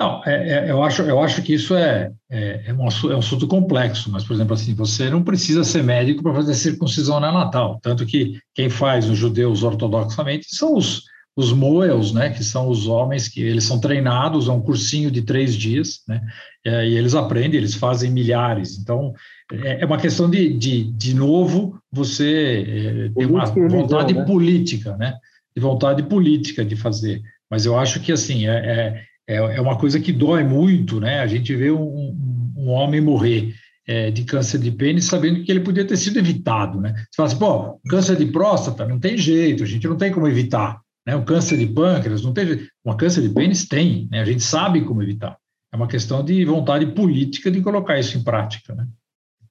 [0.00, 3.18] Não, é, é, eu, acho, eu acho que isso é, é, é, um, é um
[3.18, 7.80] assunto complexo, mas, por exemplo, assim, você não precisa ser médico para fazer circuncisão neonatal,
[7.82, 11.02] tanto que quem faz os judeus ortodoxamente são os,
[11.38, 15.22] os moels, né, que são os homens que eles são treinados, é um cursinho de
[15.22, 16.20] três dias, né,
[16.66, 19.14] e eles aprendem, eles fazem milhares, então
[19.52, 24.24] é, é uma questão de, de, de novo, você é, ter uma vontade né?
[24.24, 25.14] política, né?
[25.56, 27.22] De vontade política de fazer.
[27.50, 31.20] Mas eu acho que, assim, é, é, é uma coisa que dói muito, né?
[31.20, 32.14] A gente vê um,
[32.56, 33.54] um homem morrer
[33.86, 36.92] é, de câncer de pênis sabendo que ele podia ter sido evitado, né?
[36.94, 40.28] Você fala assim, pô, câncer de próstata não tem jeito, a gente não tem como
[40.28, 41.16] evitar, né?
[41.16, 42.68] O câncer de pâncreas não tem jeito.
[42.84, 44.20] Uma câncer de pênis tem, né?
[44.20, 45.38] A gente sabe como evitar.
[45.72, 48.86] É uma questão de vontade política de colocar isso em prática, né?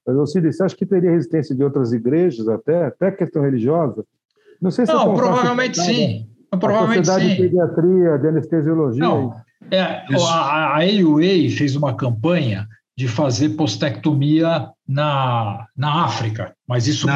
[0.06, 4.04] Mas, Alcide, você acha que teria resistência de outras igrejas até, até questão religiosa?
[4.62, 6.28] Não sei se Não, provavelmente sim.
[6.48, 7.42] Provavelmente a Sociedade sim.
[7.42, 9.02] de Pediatria, de Anestesiologia.
[9.02, 9.34] Não,
[9.70, 17.06] é, a, a AUA fez uma campanha de fazer postectomia na, na África, mas isso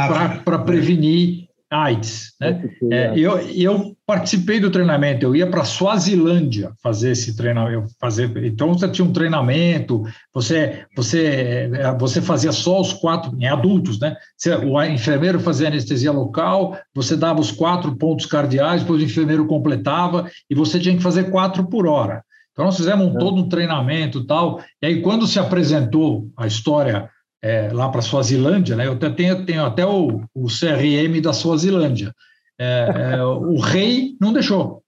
[0.45, 2.35] para prevenir AIDS.
[2.39, 2.69] Né?
[2.93, 8.75] É, eu, eu participei do treinamento, eu ia para Suazilândia fazer esse treinamento, fazer, então
[8.75, 10.03] você tinha um treinamento,
[10.35, 14.15] você, você, você fazia só os quatro, em adultos, né?
[14.37, 19.47] Você, o enfermeiro fazia anestesia local, você dava os quatro pontos cardeais, depois o enfermeiro
[19.47, 22.23] completava e você tinha que fazer quatro por hora.
[22.53, 23.19] Então nós fizemos um, é.
[23.19, 27.09] todo um treinamento tal, e aí quando se apresentou a história
[27.43, 28.87] é, lá para a Suazilândia, né?
[28.87, 32.15] Eu tenho, tenho até o, o CRM da Suazilândia.
[32.59, 34.83] É, é, o rei não deixou.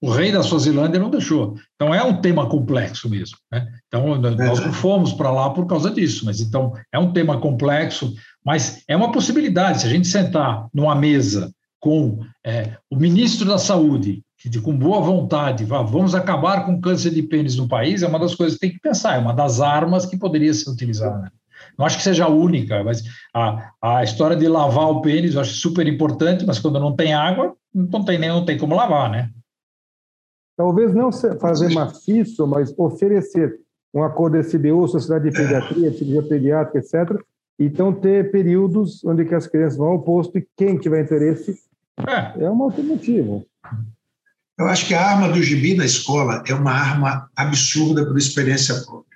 [0.00, 1.56] O rei da Suazilândia não deixou.
[1.74, 3.36] Então é um tema complexo mesmo.
[3.52, 3.66] Né?
[3.86, 8.14] Então nós não fomos para lá por causa disso, mas então é um tema complexo,
[8.42, 9.82] mas é uma possibilidade.
[9.82, 15.02] Se a gente sentar numa mesa com é, o ministro da Saúde, que com boa
[15.02, 18.60] vontade, vamos acabar com o câncer de pênis no país, é uma das coisas que
[18.66, 21.30] tem que pensar, é uma das armas que poderia ser utilizada.
[21.80, 23.02] Não acho que seja a única, mas
[23.34, 27.14] a, a história de lavar o pênis eu acho super importante, mas quando não tem
[27.14, 29.30] água, não tem nem não tem como lavar, né?
[30.58, 33.58] Talvez não fazer maciço, mas oferecer
[33.94, 37.18] um acordo SBU, Sociedade de Pediatria, Cirurgia Pediátrica, etc.,
[37.58, 41.56] então ter períodos onde que as crianças vão ao posto e quem tiver interesse
[42.06, 43.42] é, é uma alternativa.
[44.58, 48.74] Eu acho que a arma do gibi na escola é uma arma absurda por experiência
[48.84, 49.09] própria.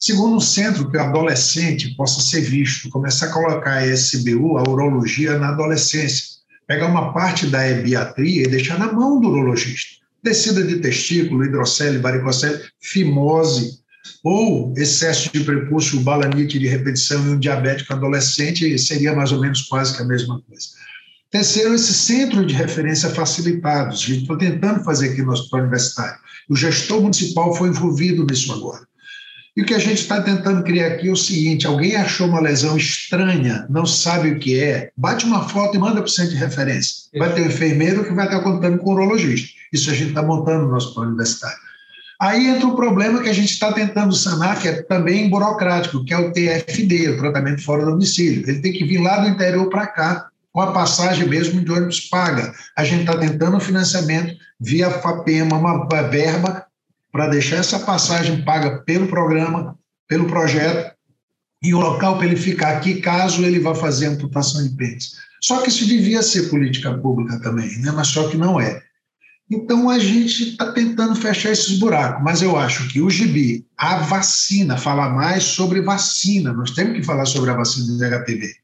[0.00, 4.62] Segundo um centro que o adolescente possa ser visto, começar a colocar a SBU, a
[4.62, 6.38] urologia, na adolescência.
[6.68, 9.96] Pegar uma parte da ebiatria e deixar na mão do urologista.
[10.22, 13.78] Descida de testículo, hidrocele, varicocele, fimose,
[14.22, 19.62] ou excesso de prepúcio, balanite de repetição em um diabético adolescente, seria mais ou menos
[19.62, 20.68] quase que a mesma coisa.
[21.30, 24.02] Terceiro, esse centro de referência facilitados.
[24.02, 26.18] A gente está tentando fazer aqui no Hospital Universitário.
[26.48, 28.87] O gestor municipal foi envolvido nisso agora.
[29.58, 32.40] E o que a gente está tentando criar aqui é o seguinte: alguém achou uma
[32.40, 36.30] lesão estranha, não sabe o que é, bate uma foto e manda para o centro
[36.30, 37.08] de referência.
[37.18, 39.48] Vai ter um enfermeiro que vai estar contando com o urologista.
[39.72, 41.58] Isso a gente está montando no Hospital Universitário.
[42.20, 46.14] Aí entra um problema que a gente está tentando sanar, que é também burocrático, que
[46.14, 48.48] é o TFD, o tratamento fora do domicílio.
[48.48, 52.08] Ele tem que vir lá do interior para cá com a passagem mesmo de ônibus
[52.08, 52.54] paga.
[52.76, 56.67] A gente está tentando o financiamento via FAPEMA, uma verba
[57.12, 59.76] para deixar essa passagem paga pelo programa,
[60.08, 60.96] pelo projeto,
[61.62, 65.16] e o local para ele ficar aqui, caso ele vá fazer amputação de pênis.
[65.42, 67.90] Só que isso devia ser política pública também, né?
[67.90, 68.82] mas só que não é.
[69.50, 73.98] Então a gente está tentando fechar esses buracos, mas eu acho que o gibi, a
[73.98, 78.54] vacina, falar mais sobre vacina, nós temos que falar sobre a vacina do HPV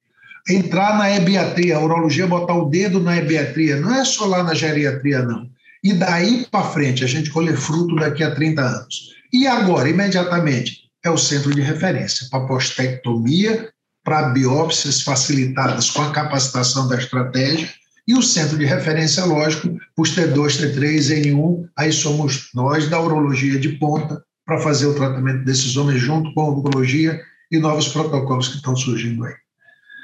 [0.49, 4.55] entrar na ebiatria, a urologia botar o dedo na ebiatria, não é só lá na
[4.55, 5.49] geriatria, não.
[5.85, 9.15] E daí para frente, a gente colher fruto daqui a 30 anos.
[9.31, 13.71] E agora, imediatamente, é o centro de referência para postectomia,
[14.03, 17.69] para biópsias facilitadas com a capacitação da estratégia,
[18.09, 23.59] e o centro de referência, lógico, os T2, T3, N1, aí somos nós da urologia
[23.59, 27.21] de ponta para fazer o tratamento desses homens junto com a urologia
[27.51, 29.35] e novos protocolos que estão surgindo aí.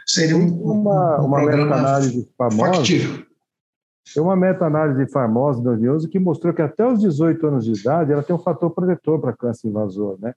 [0.07, 2.75] Seria um, uma, um uma meta-análise famosa.
[2.75, 3.30] Factível.
[4.13, 8.13] Tem uma meta-análise famosa de 2011 que mostrou que até os 18 anos de idade
[8.13, 10.35] ela tem um fator protetor para câncer invasor, né?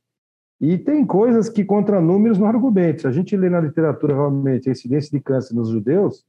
[0.62, 3.10] E tem coisas que contra números não argumentam.
[3.10, 6.24] A gente lê na literatura realmente a incidência de câncer nos judeus,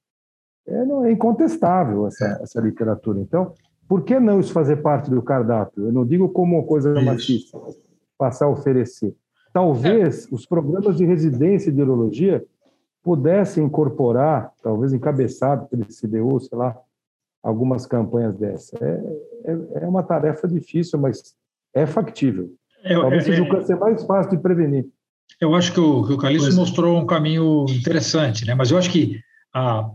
[0.66, 3.20] é, não, é incontestável essa, essa literatura.
[3.20, 3.52] Então,
[3.86, 5.86] por que não isso fazer parte do cardápio?
[5.86, 7.58] Eu não digo como uma coisa machista,
[8.16, 9.14] passar a oferecer.
[9.52, 10.34] Talvez é.
[10.34, 12.44] os programas de residência de urologia
[13.02, 16.76] pudesse incorporar, talvez encabeçado pelo CDU, sei lá,
[17.44, 18.76] algumas campanhas dessa.
[18.80, 21.34] É, é, é uma tarefa difícil, mas
[21.74, 22.50] é factível.
[22.82, 24.86] É, talvez é, seja o câncer mais fácil de prevenir.
[25.40, 26.56] Eu acho que o, que o Calixto pois.
[26.56, 28.54] mostrou um caminho interessante, né?
[28.54, 29.20] mas eu acho que
[29.52, 29.88] a,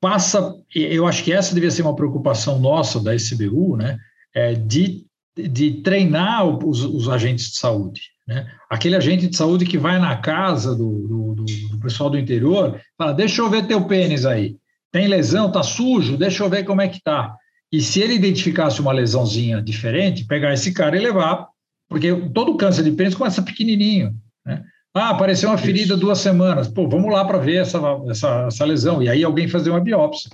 [0.00, 3.98] passa, eu acho que essa devia ser uma preocupação nossa da SBU, né?
[4.34, 8.02] É de, de treinar os, os agentes de saúde.
[8.26, 8.46] Né?
[8.68, 12.80] Aquele agente de saúde que vai na casa do, do, do, do pessoal do interior,
[12.98, 14.56] fala: deixa eu ver teu pênis aí.
[14.96, 17.36] Tem lesão, tá sujo, deixa eu ver como é que tá.
[17.70, 21.48] E se ele identificasse uma lesãozinha diferente, pegar esse cara e levar,
[21.86, 24.14] porque todo câncer de pênis começa pequenininho.
[24.46, 24.64] Né?
[24.94, 25.98] Ah, apareceu uma ferida Isso.
[25.98, 26.66] duas semanas.
[26.66, 27.78] Pô, vamos lá para ver essa,
[28.08, 29.02] essa, essa lesão.
[29.02, 30.30] E aí alguém fazer uma biópsia.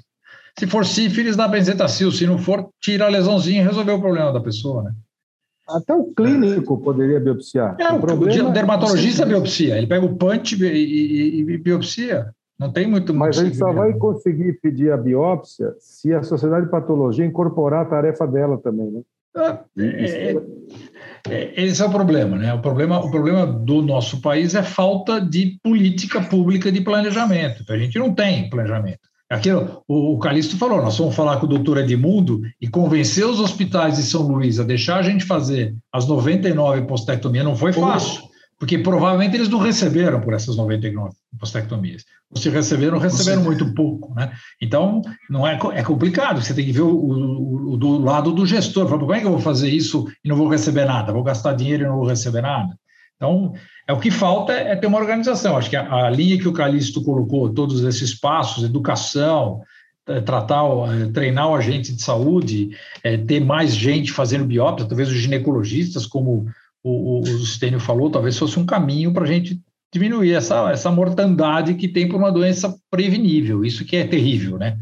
[0.57, 2.13] Se for sífilis, dá benzetacil.
[2.13, 4.93] Se não for, tira a lesãozinha e resolveu o problema da pessoa, né?
[5.69, 7.77] Até o clínico poderia biopsiar.
[7.81, 12.33] É, o, problema, o dermatologista é biopsia, ele pega o punch e, e, e biopsia.
[12.63, 13.13] Não tem muito.
[13.13, 17.83] Mas a gente só vai conseguir pedir a biópsia se a sociedade de patologia incorporar
[17.83, 19.01] a tarefa dela também, né?
[19.35, 20.37] Ah, é, é,
[21.29, 22.53] é, esse é o problema, né?
[22.53, 27.65] O problema, o problema do nosso país é falta de política pública de planejamento.
[27.69, 29.01] A gente não tem planejamento.
[29.29, 33.41] Aquilo, o, o Calixto falou, nós vamos falar com o doutor Edmundo e convencer os
[33.41, 38.23] hospitais de São Luís a deixar a gente fazer as 99 postectomias não foi fácil,
[38.63, 42.05] porque provavelmente eles não receberam por essas 99 postectomias.
[42.31, 44.31] Ou se receberam, receberam muito pouco, né?
[44.61, 48.47] Então, não é, é complicado, você tem que ver o, o, o do lado do
[48.47, 51.13] gestor, como é que eu vou fazer isso e não vou receber nada?
[51.13, 52.79] Vou gastar dinheiro e não vou receber nada?
[53.17, 53.53] Então,
[53.85, 55.57] é o que falta é ter uma organização.
[55.57, 59.61] Acho que a, a linha que o Calixto colocou, todos esses passos, educação,
[60.07, 62.71] é, tratar, é, treinar o agente de saúde,
[63.03, 66.47] é, ter mais gente fazendo biópsia, talvez os ginecologistas, como
[66.83, 69.61] o, o, Stênio falou, talvez fosse um caminho para a gente
[69.93, 73.65] diminuir essa, essa mortandade que tem por uma doença prevenível.
[73.65, 74.79] Isso que é terrível, né?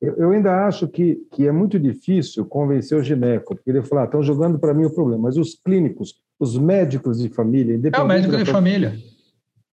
[0.00, 4.04] Eu, eu ainda acho que, que é muito difícil convencer o gineco, porque ele fala,
[4.04, 8.06] estão jogando para mim o problema, mas os clínicos, os médicos de família, É o
[8.06, 8.94] médico de família.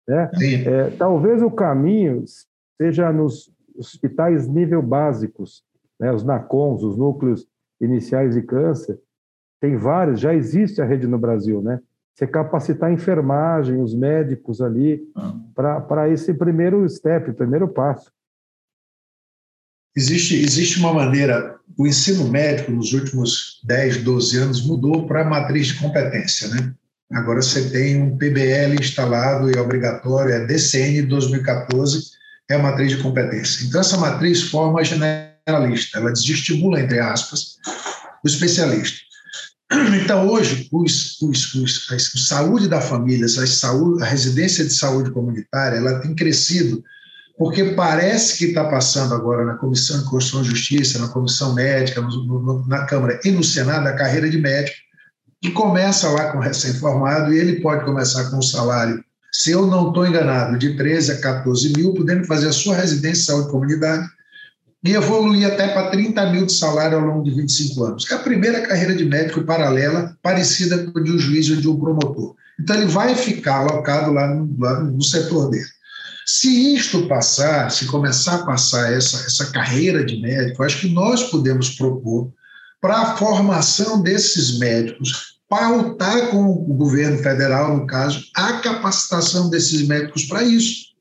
[0.08, 0.32] Né?
[0.66, 2.24] É, talvez o caminho
[2.82, 5.64] seja nos hospitais nível básicos,
[6.00, 6.12] né?
[6.12, 7.46] os NACONs, os núcleos
[7.80, 8.98] iniciais de câncer,
[9.62, 11.80] tem vários, já existe a rede no Brasil, né?
[12.16, 15.36] Você capacitar a enfermagem, os médicos ali, ah.
[15.88, 18.12] para esse primeiro step, primeiro passo.
[19.95, 25.30] Existe, existe uma maneira, o ensino médico nos últimos 10, 12 anos mudou para a
[25.30, 26.74] matriz de competência, né?
[27.12, 32.12] Agora você tem um PBL instalado e é obrigatório, é DCN 2014,
[32.49, 33.66] é a matriz de competência.
[33.66, 37.57] Então, essa matriz forma a generalista, ela desestimula, entre aspas,
[38.24, 39.11] o especialista.
[40.04, 45.12] Então, hoje, os, os, os, a saúde da família, a, saúde, a residência de saúde
[45.12, 46.84] comunitária, ela tem crescido
[47.38, 52.00] porque parece que está passando agora na Comissão de Constituição e Justiça, na Comissão Médica,
[52.00, 54.78] no, na Câmara e no Senado, a carreira de médico,
[55.42, 59.88] que começa lá com recém-formado e ele pode começar com um salário, se eu não
[59.88, 64.08] estou enganado, de 13 a 14 mil, podendo fazer a sua residência de saúde comunidade
[64.84, 68.12] e evoluir até para 30 mil de salário ao longo de 25 anos.
[68.12, 71.68] É a primeira carreira de médico paralela, parecida com a de um juiz ou de
[71.68, 72.36] um promotor.
[72.60, 75.66] Então, ele vai ficar alocado lá no, lá no setor dele.
[76.26, 81.24] Se isto passar, se começar a passar essa, essa carreira de médico, acho que nós
[81.24, 82.32] podemos propor
[82.80, 89.88] para a formação desses médicos, pautar com o governo federal, no caso, a capacitação desses
[89.88, 90.92] médicos para isso.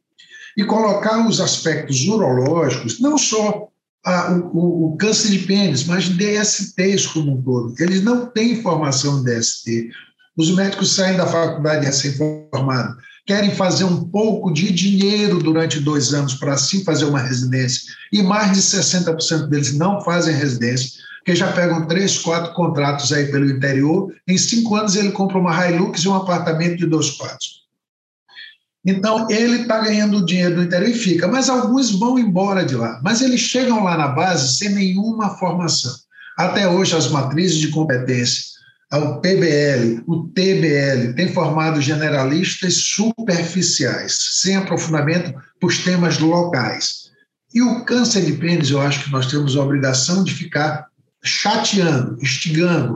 [0.56, 3.69] E colocar os aspectos urológicos, não só
[4.04, 7.74] a, o, o, câncer de pênis, mas DSTs como um todo.
[7.78, 9.90] Eles não têm formação em DST.
[10.36, 12.96] Os médicos saem da faculdade recém-formados
[13.30, 18.24] querem fazer um pouco de dinheiro durante dois anos para assim fazer uma residência, e
[18.24, 23.48] mais de 60% deles não fazem residência, porque já pegam três, quatro contratos aí pelo
[23.48, 27.59] interior, em cinco anos ele compra uma Hilux e um apartamento de dois quartos.
[28.84, 32.98] Então, ele está ganhando dinheiro do interior e fica, mas alguns vão embora de lá.
[33.02, 35.94] Mas eles chegam lá na base sem nenhuma formação.
[36.36, 38.50] Até hoje, as matrizes de competência
[38.90, 47.10] ao PBL, o TBL, tem formado generalistas superficiais, sem aprofundamento para os temas locais.
[47.54, 50.86] E o câncer de pênis, eu acho que nós temos a obrigação de ficar
[51.22, 52.94] chateando, instigando,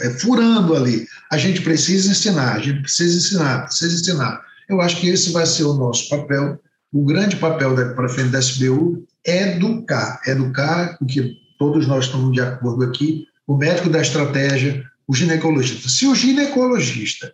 [0.00, 1.06] é, furando ali.
[1.32, 4.40] A gente precisa ensinar, a gente precisa ensinar, precisa ensinar.
[4.68, 6.58] Eu acho que esse vai ser o nosso papel.
[6.92, 12.32] O grande papel para frente da SBU é educar, educar o que todos nós estamos
[12.32, 15.88] de acordo aqui, o médico da estratégia, o ginecologista.
[15.88, 17.32] Se o ginecologista,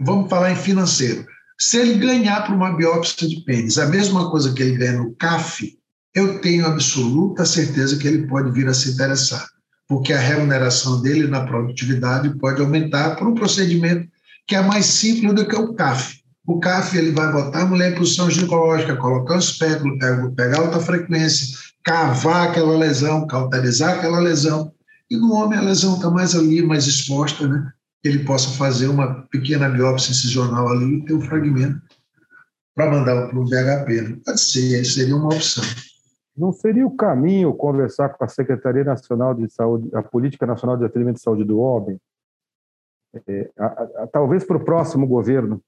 [0.00, 1.26] vamos falar em financeiro,
[1.58, 5.14] se ele ganhar para uma biópsia de pênis a mesma coisa que ele ganha no
[5.14, 5.76] CAF,
[6.14, 9.46] eu tenho absoluta certeza que ele pode vir a se interessar,
[9.88, 14.08] porque a remuneração dele na produtividade pode aumentar por um procedimento
[14.46, 16.22] que é mais simples do que o CAF.
[16.46, 19.98] O CAF ele vai botar a mulher em posição ginecológica, colocar o espéculo,
[20.34, 24.72] pegar alta frequência, cavar aquela lesão, cauterizar aquela lesão,
[25.10, 27.72] e no homem a lesão está mais ali, mais exposta, né?
[28.04, 31.80] Ele possa fazer uma pequena biópsia incisional ali e ter um fragmento
[32.74, 34.02] para mandar para o BHP.
[34.02, 34.18] Né?
[34.24, 35.64] Pode ser, seria uma opção.
[36.36, 40.84] Não seria o caminho conversar com a Secretaria Nacional de Saúde, a Política Nacional de
[40.84, 41.98] Atendimento de Saúde do Homem?
[43.26, 45.62] É, a, a, talvez para o próximo governo,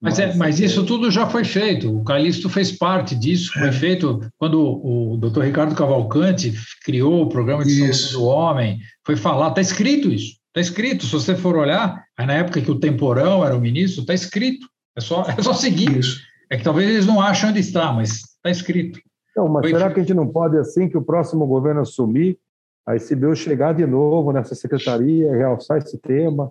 [0.00, 1.94] mas, é, mas isso tudo já foi feito.
[1.94, 3.52] O Calixto fez parte disso.
[3.52, 3.72] Foi é.
[3.72, 8.12] feito quando o doutor Ricardo Cavalcante criou o programa de isso.
[8.12, 8.78] saúde do homem.
[9.04, 10.36] Foi falar, está escrito isso.
[10.48, 11.04] Está escrito.
[11.04, 14.68] Se você for olhar, aí na época que o Temporão era o ministro, está escrito.
[14.96, 15.98] É só, é só seguir.
[15.98, 16.20] Isso.
[16.50, 19.00] É que talvez eles não achem onde está, mas está escrito.
[19.36, 19.94] Não, mas foi será feito.
[19.94, 22.38] que a gente não pode, assim que o próximo governo assumir,
[22.86, 26.50] a SBU chegar de novo nessa secretaria, realçar esse tema?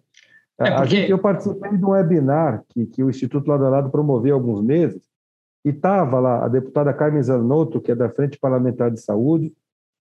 [0.59, 1.05] É porque...
[1.07, 4.61] Eu participei de um webinar que, que o Instituto Lado a Lado promoveu há alguns
[4.61, 5.01] meses,
[5.65, 9.51] e estava lá a deputada Carmen Zanotto, que é da Frente Parlamentar de Saúde,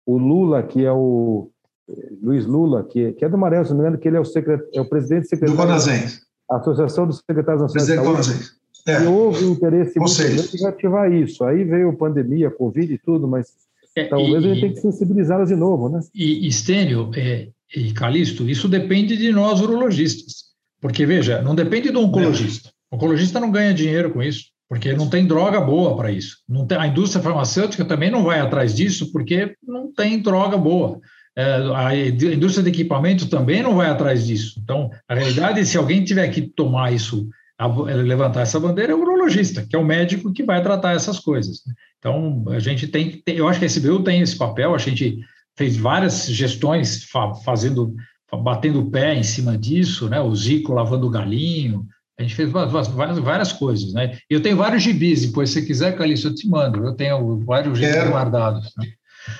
[0.05, 1.50] o Lula, que é o
[2.20, 4.24] Luiz Lula, que, que é do Maré, se não me engano, que ele é o,
[4.24, 6.03] secret, é o presidente secretário do Conazem.
[6.50, 8.62] A Associação dos Secretários Nacionais de Saúde.
[8.86, 9.05] É.
[9.05, 11.44] E houve um interesse muito grande em ativar isso.
[11.44, 13.53] Aí veio a pandemia, Covid e tudo, mas
[13.94, 16.00] é, talvez e, a gente tenha que sensibilizá-las de novo, né?
[16.12, 20.52] E, Estênio, é, e Calixto, isso depende de nós urologistas.
[20.80, 22.70] Porque, veja, não depende do oncologista.
[22.90, 26.38] O oncologista não ganha dinheiro com isso, porque não tem droga boa para isso.
[26.48, 31.00] Não tem, a indústria farmacêutica também não vai atrás disso, porque não tem droga boa.
[31.36, 34.60] É, a indústria de equipamento também não vai atrás disso.
[34.62, 37.28] Então, a realidade é se alguém tiver que tomar isso,
[38.04, 41.60] levantar essa bandeira, é o urologista, que é o médico que vai tratar essas coisas.
[41.98, 45.20] Então, a gente tem, eu acho que a SBU tem esse papel, a gente
[45.57, 47.05] fez várias gestões
[47.44, 47.94] fazendo,
[48.42, 50.20] batendo o pé em cima disso, né?
[50.20, 51.86] O Zico lavando o galinho,
[52.18, 54.16] a gente fez várias, várias coisas, né?
[54.28, 56.84] Eu tenho vários gibis, depois se você quiser, Calixto, eu te mando.
[56.84, 58.72] Eu tenho vários gibis guardados.
[58.76, 58.86] Né?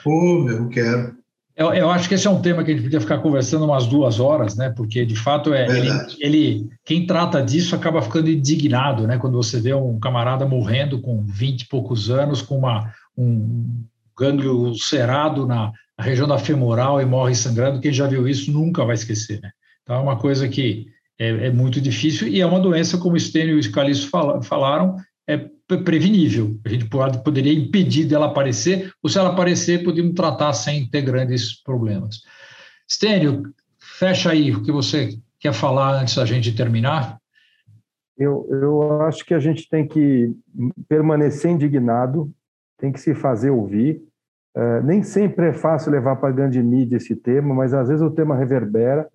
[0.03, 1.23] Pô, meu, quero.
[1.55, 3.87] Eu, eu, acho que esse é um tema que a gente podia ficar conversando umas
[3.87, 4.71] duas horas, né?
[4.71, 9.19] Porque de fato é ele, ele, quem trata disso acaba ficando indignado, né?
[9.19, 13.85] Quando você vê um camarada morrendo com 20 e poucos anos, com uma, um
[14.19, 15.73] gânglio ulcerado na
[16.03, 19.51] região da femoral e morre sangrando, quem já viu isso nunca vai esquecer, né?
[19.83, 20.87] Então é uma coisa que
[21.19, 24.11] é, é muito difícil e é uma doença, como o Stênio e o Scalisso
[24.43, 24.97] falaram,
[25.29, 26.59] é prevenível.
[26.65, 31.03] A gente pode, poderia impedir dela aparecer, ou se ela aparecer, podíamos tratar sem ter
[31.03, 32.23] grandes problemas.
[32.91, 33.43] Stênio,
[33.79, 37.19] fecha aí o que você quer falar antes da gente terminar.
[38.19, 40.31] Eu, eu acho que a gente tem que
[40.89, 42.31] permanecer indignado,
[42.79, 44.03] tem que se fazer ouvir.
[44.55, 48.03] É, nem sempre é fácil levar para a grande mídia esse tema, mas às vezes
[48.03, 49.09] o tema reverbera.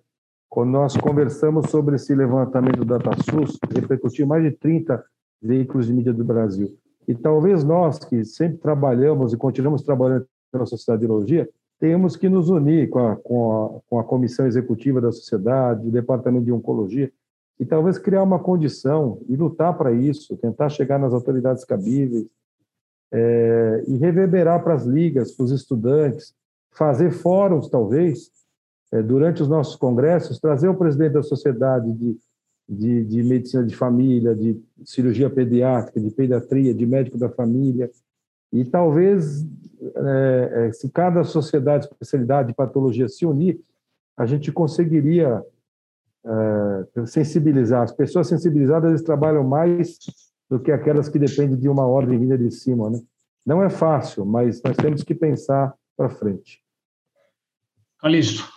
[0.48, 5.04] Quando nós conversamos sobre esse levantamento do DataSUS, repercutiu mais de 30
[5.40, 6.74] veículos de mídia do Brasil.
[7.06, 12.28] E talvez nós, que sempre trabalhamos e continuamos trabalhando pela Sociedade de Biologia, temos que
[12.28, 16.52] nos unir com a, com, a, com a Comissão Executiva da Sociedade, o Departamento de
[16.52, 17.12] Oncologia,
[17.60, 22.26] e talvez criar uma condição e lutar para isso, tentar chegar nas autoridades cabíveis
[23.12, 26.34] é, e reverberar para as ligas, para os estudantes,
[26.70, 28.30] fazer fóruns, talvez,
[28.92, 32.16] é, durante os nossos congressos, trazer o presidente da sociedade de
[32.68, 37.90] de, de medicina de família, de cirurgia pediátrica, de pediatria, de médico da família.
[38.52, 39.46] E talvez,
[39.82, 43.58] é, é, se cada sociedade, especialidade de patologia se unir,
[44.16, 45.42] a gente conseguiria
[46.26, 47.82] é, sensibilizar.
[47.82, 49.98] As pessoas sensibilizadas eles trabalham mais
[50.48, 52.90] do que aquelas que dependem de uma ordem vinda de cima.
[52.90, 53.00] Né?
[53.44, 56.60] Não é fácil, mas nós temos que pensar para frente.
[58.00, 58.48] Calixto,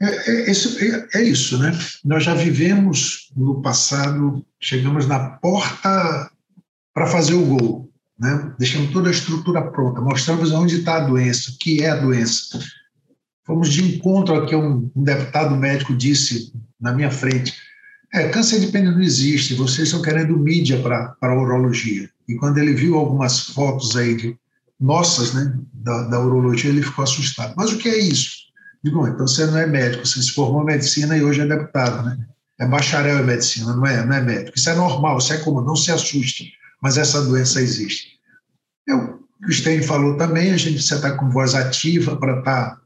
[0.00, 1.72] é, é, é, é, isso, né?
[2.04, 6.30] Nós já vivemos no passado, chegamos na porta
[6.92, 8.54] para fazer o gol, né?
[8.58, 12.58] Deixamos toda a estrutura pronta, mostramos onde está a doença, o que é a doença.
[13.46, 17.54] Fomos de encontro ao que um, um deputado médico disse na minha frente.
[18.12, 22.08] É, câncer de pênis não existe, vocês estão querendo mídia para a urologia.
[22.28, 24.38] E quando ele viu algumas fotos aí de
[24.78, 27.54] nossas, né, da, da urologia, ele ficou assustado.
[27.56, 28.46] Mas o que é isso?
[28.82, 32.04] Digo, então você não é médico, você se formou em medicina e hoje é deputado,
[32.04, 32.18] né?
[32.58, 34.56] É bacharel em medicina, não é, não é médico.
[34.56, 38.18] Isso é normal, isso é comum, não se assuste, mas essa doença existe.
[38.86, 42.80] Eu, o Stein falou também, a gente precisa estar com voz ativa para estar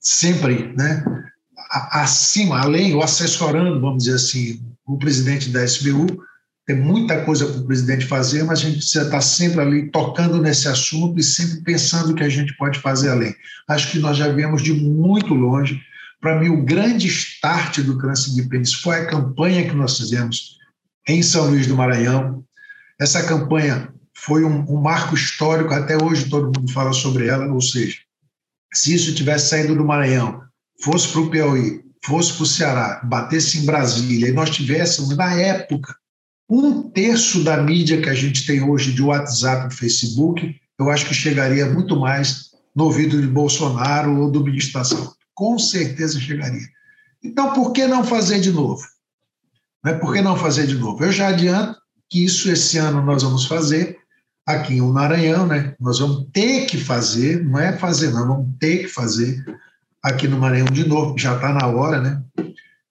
[0.00, 1.04] sempre né,
[1.70, 6.06] acima, além, ou assessorando, vamos dizer assim, o presidente da SBU,
[6.66, 10.40] tem muita coisa para o presidente fazer, mas a gente precisa estar sempre ali tocando
[10.40, 13.34] nesse assunto e sempre pensando o que a gente pode fazer além.
[13.66, 15.80] Acho que nós já viemos de muito longe.
[16.20, 20.58] Para mim, o grande start do câncer de pênis foi a campanha que nós fizemos
[21.08, 22.44] em São Luís do Maranhão.
[23.00, 27.62] Essa campanha foi um, um marco histórico, até hoje todo mundo fala sobre ela, ou
[27.62, 27.96] seja,
[28.74, 30.42] se isso tivesse saído do Maranhão,
[30.80, 35.34] fosse para o Piauí, fosse para o Ceará, batesse em Brasília, e nós tivéssemos, na
[35.34, 35.94] época,
[36.48, 41.06] um terço da mídia que a gente tem hoje de WhatsApp e Facebook, eu acho
[41.06, 45.12] que chegaria muito mais no ouvido de Bolsonaro ou do ministro da Saúde.
[45.34, 46.66] Com certeza chegaria.
[47.22, 48.82] Então, por que não fazer de novo?
[49.84, 49.92] Né?
[49.94, 51.04] Por que não fazer de novo?
[51.04, 53.98] Eu já adianto que isso esse ano nós vamos fazer
[54.46, 55.74] aqui em Maranhão, né?
[55.78, 59.44] Nós vamos ter que fazer, não é fazer, não, vamos ter que fazer
[60.08, 62.22] aqui no Maranhão de novo, já está na hora, né?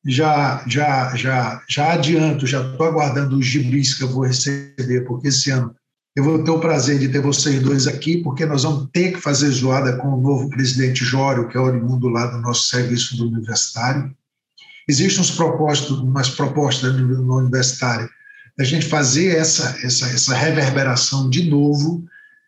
[0.07, 5.27] já, já, já, já adianto, já estou aguardando os gibis que eu vou receber, porque
[5.27, 5.75] esse ano
[6.15, 9.21] eu vou ter o prazer de ter vocês dois aqui, porque nós vamos ter que
[9.21, 13.27] fazer zoada com o novo presidente Jório, que é oriundo lá do nosso serviço do
[13.27, 14.15] universitário.
[14.87, 18.09] Existem uns propósitos, umas propostas no, universitário
[18.57, 22.03] da gente fazer essa, essa, essa reverberação de novo.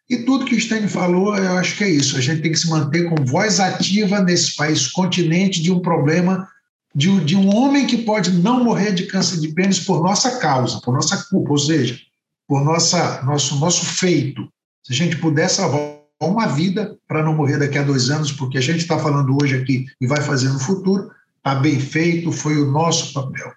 [0.10, 2.18] E tudo que o Stein falou, eu acho que é isso.
[2.18, 6.48] A gente tem que se manter com voz ativa nesse país continente de um problema
[6.96, 10.82] de, de um homem que pode não morrer de câncer de pênis por nossa causa,
[10.82, 12.00] por nossa culpa, ou seja,
[12.48, 14.48] por nossa, nosso, nosso feito.
[14.84, 18.58] Se a gente puder salvar uma vida para não morrer daqui a dois anos, porque
[18.58, 22.58] a gente está falando hoje aqui e vai fazer no futuro, está bem feito, foi
[22.58, 23.52] o nosso papel.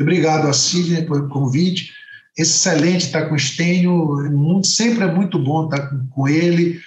[0.00, 1.92] Obrigado a Sidney pelo convite.
[2.38, 6.80] Excelente estar com o Stênio, sempre é muito bom estar com ele.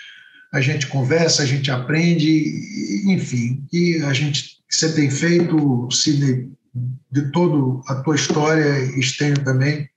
[0.53, 6.49] A gente conversa, a gente aprende, enfim, e a gente você tem feito, Sidney,
[7.11, 8.63] de toda a tua história,
[9.01, 9.89] Stênio também,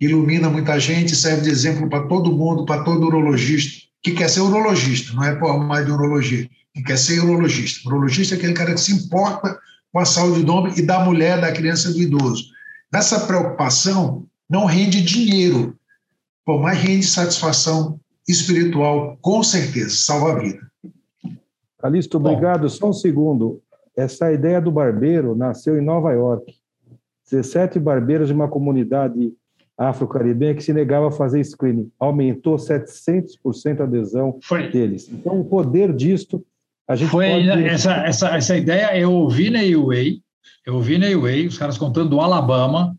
[0.00, 4.40] ilumina muita gente, serve de exemplo para todo mundo, para todo urologista que quer ser
[4.40, 7.88] urologista, não é por mais de urologia, que quer ser urologista.
[7.88, 9.56] Urologista é aquele cara que se importa
[9.92, 12.46] com a saúde do homem e da mulher, da criança e do idoso.
[12.92, 15.74] Nessa preocupação, não rende dinheiro,
[16.44, 17.98] por mais rende satisfação
[18.28, 20.60] espiritual, com certeza, salva a vida.
[21.78, 22.68] Calixto, obrigado.
[22.68, 23.62] Só um segundo.
[23.96, 26.54] Essa ideia do barbeiro nasceu em Nova York.
[27.30, 29.32] 17 barbeiros de uma comunidade
[29.76, 31.90] afro-caribenha que se negava a fazer screening.
[31.98, 34.70] Aumentou 700% a adesão Foi.
[34.70, 35.08] deles.
[35.10, 36.44] Então, o poder disto,
[36.86, 37.48] a gente Foi pode...
[37.64, 40.20] essa, essa, essa ideia eu ouvi na UA,
[40.66, 42.94] eu ouvi na UA, os caras contando do Alabama,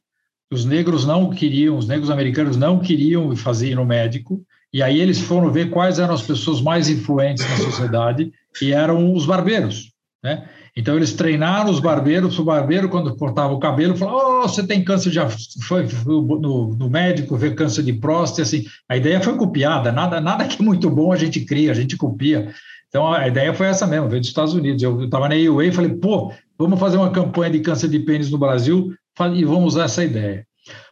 [0.54, 4.42] os negros não queriam, os negros americanos não queriam fazer no médico,
[4.72, 8.32] e aí eles foram ver quais eram as pessoas mais influentes na sociedade,
[8.62, 9.92] e eram os barbeiros,
[10.24, 10.48] né?
[10.76, 14.84] Então, eles treinaram os barbeiros, o barbeiro, quando cortava o cabelo, falou: oh, você tem
[14.84, 15.20] câncer de.
[15.64, 18.66] Foi no, no médico ver câncer de próstata, assim.
[18.90, 21.96] A ideia foi copiada, nada, nada que é muito bom a gente cria, a gente
[21.96, 22.52] copia.
[22.90, 24.82] Então, a ideia foi essa mesmo, veio dos Estados Unidos.
[24.82, 28.32] Eu estava na EUA e falei: pô, vamos fazer uma campanha de câncer de pênis
[28.32, 28.96] no Brasil
[29.34, 30.46] e vamos usar essa ideia.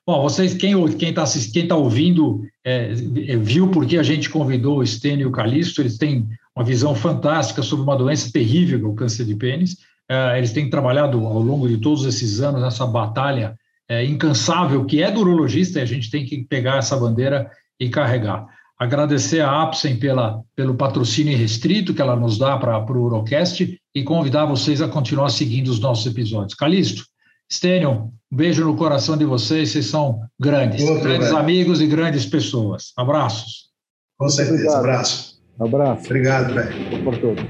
[0.06, 5.24] Bom, vocês, quem está quem tá ouvindo, é, viu porque a gente convidou o Stênio
[5.24, 9.26] e o Calixto, eles têm uma visão fantástica sobre uma doença terrível, é o câncer
[9.26, 9.78] de pênis.
[10.10, 13.56] É, eles têm trabalhado ao longo de todos esses anos nessa batalha
[13.88, 17.50] é, incansável que é do urologista e a gente tem que pegar essa bandeira
[17.80, 18.46] e carregar.
[18.78, 24.04] Agradecer à Apsen pela, pelo patrocínio restrito que ela nos dá para o Urocast e
[24.04, 26.56] convidar vocês a continuar seguindo os nossos episódios.
[26.56, 27.04] Calixto,
[27.52, 31.38] Stênio, um beijo no coração de vocês, vocês são grandes, Outro, grandes velho.
[31.38, 32.94] amigos e grandes pessoas.
[32.98, 33.70] Abraços.
[34.18, 35.42] Com certeza, abraço.
[35.60, 36.06] Um abraço.
[36.06, 37.04] Obrigado, velho.
[37.04, 37.42] Por tudo.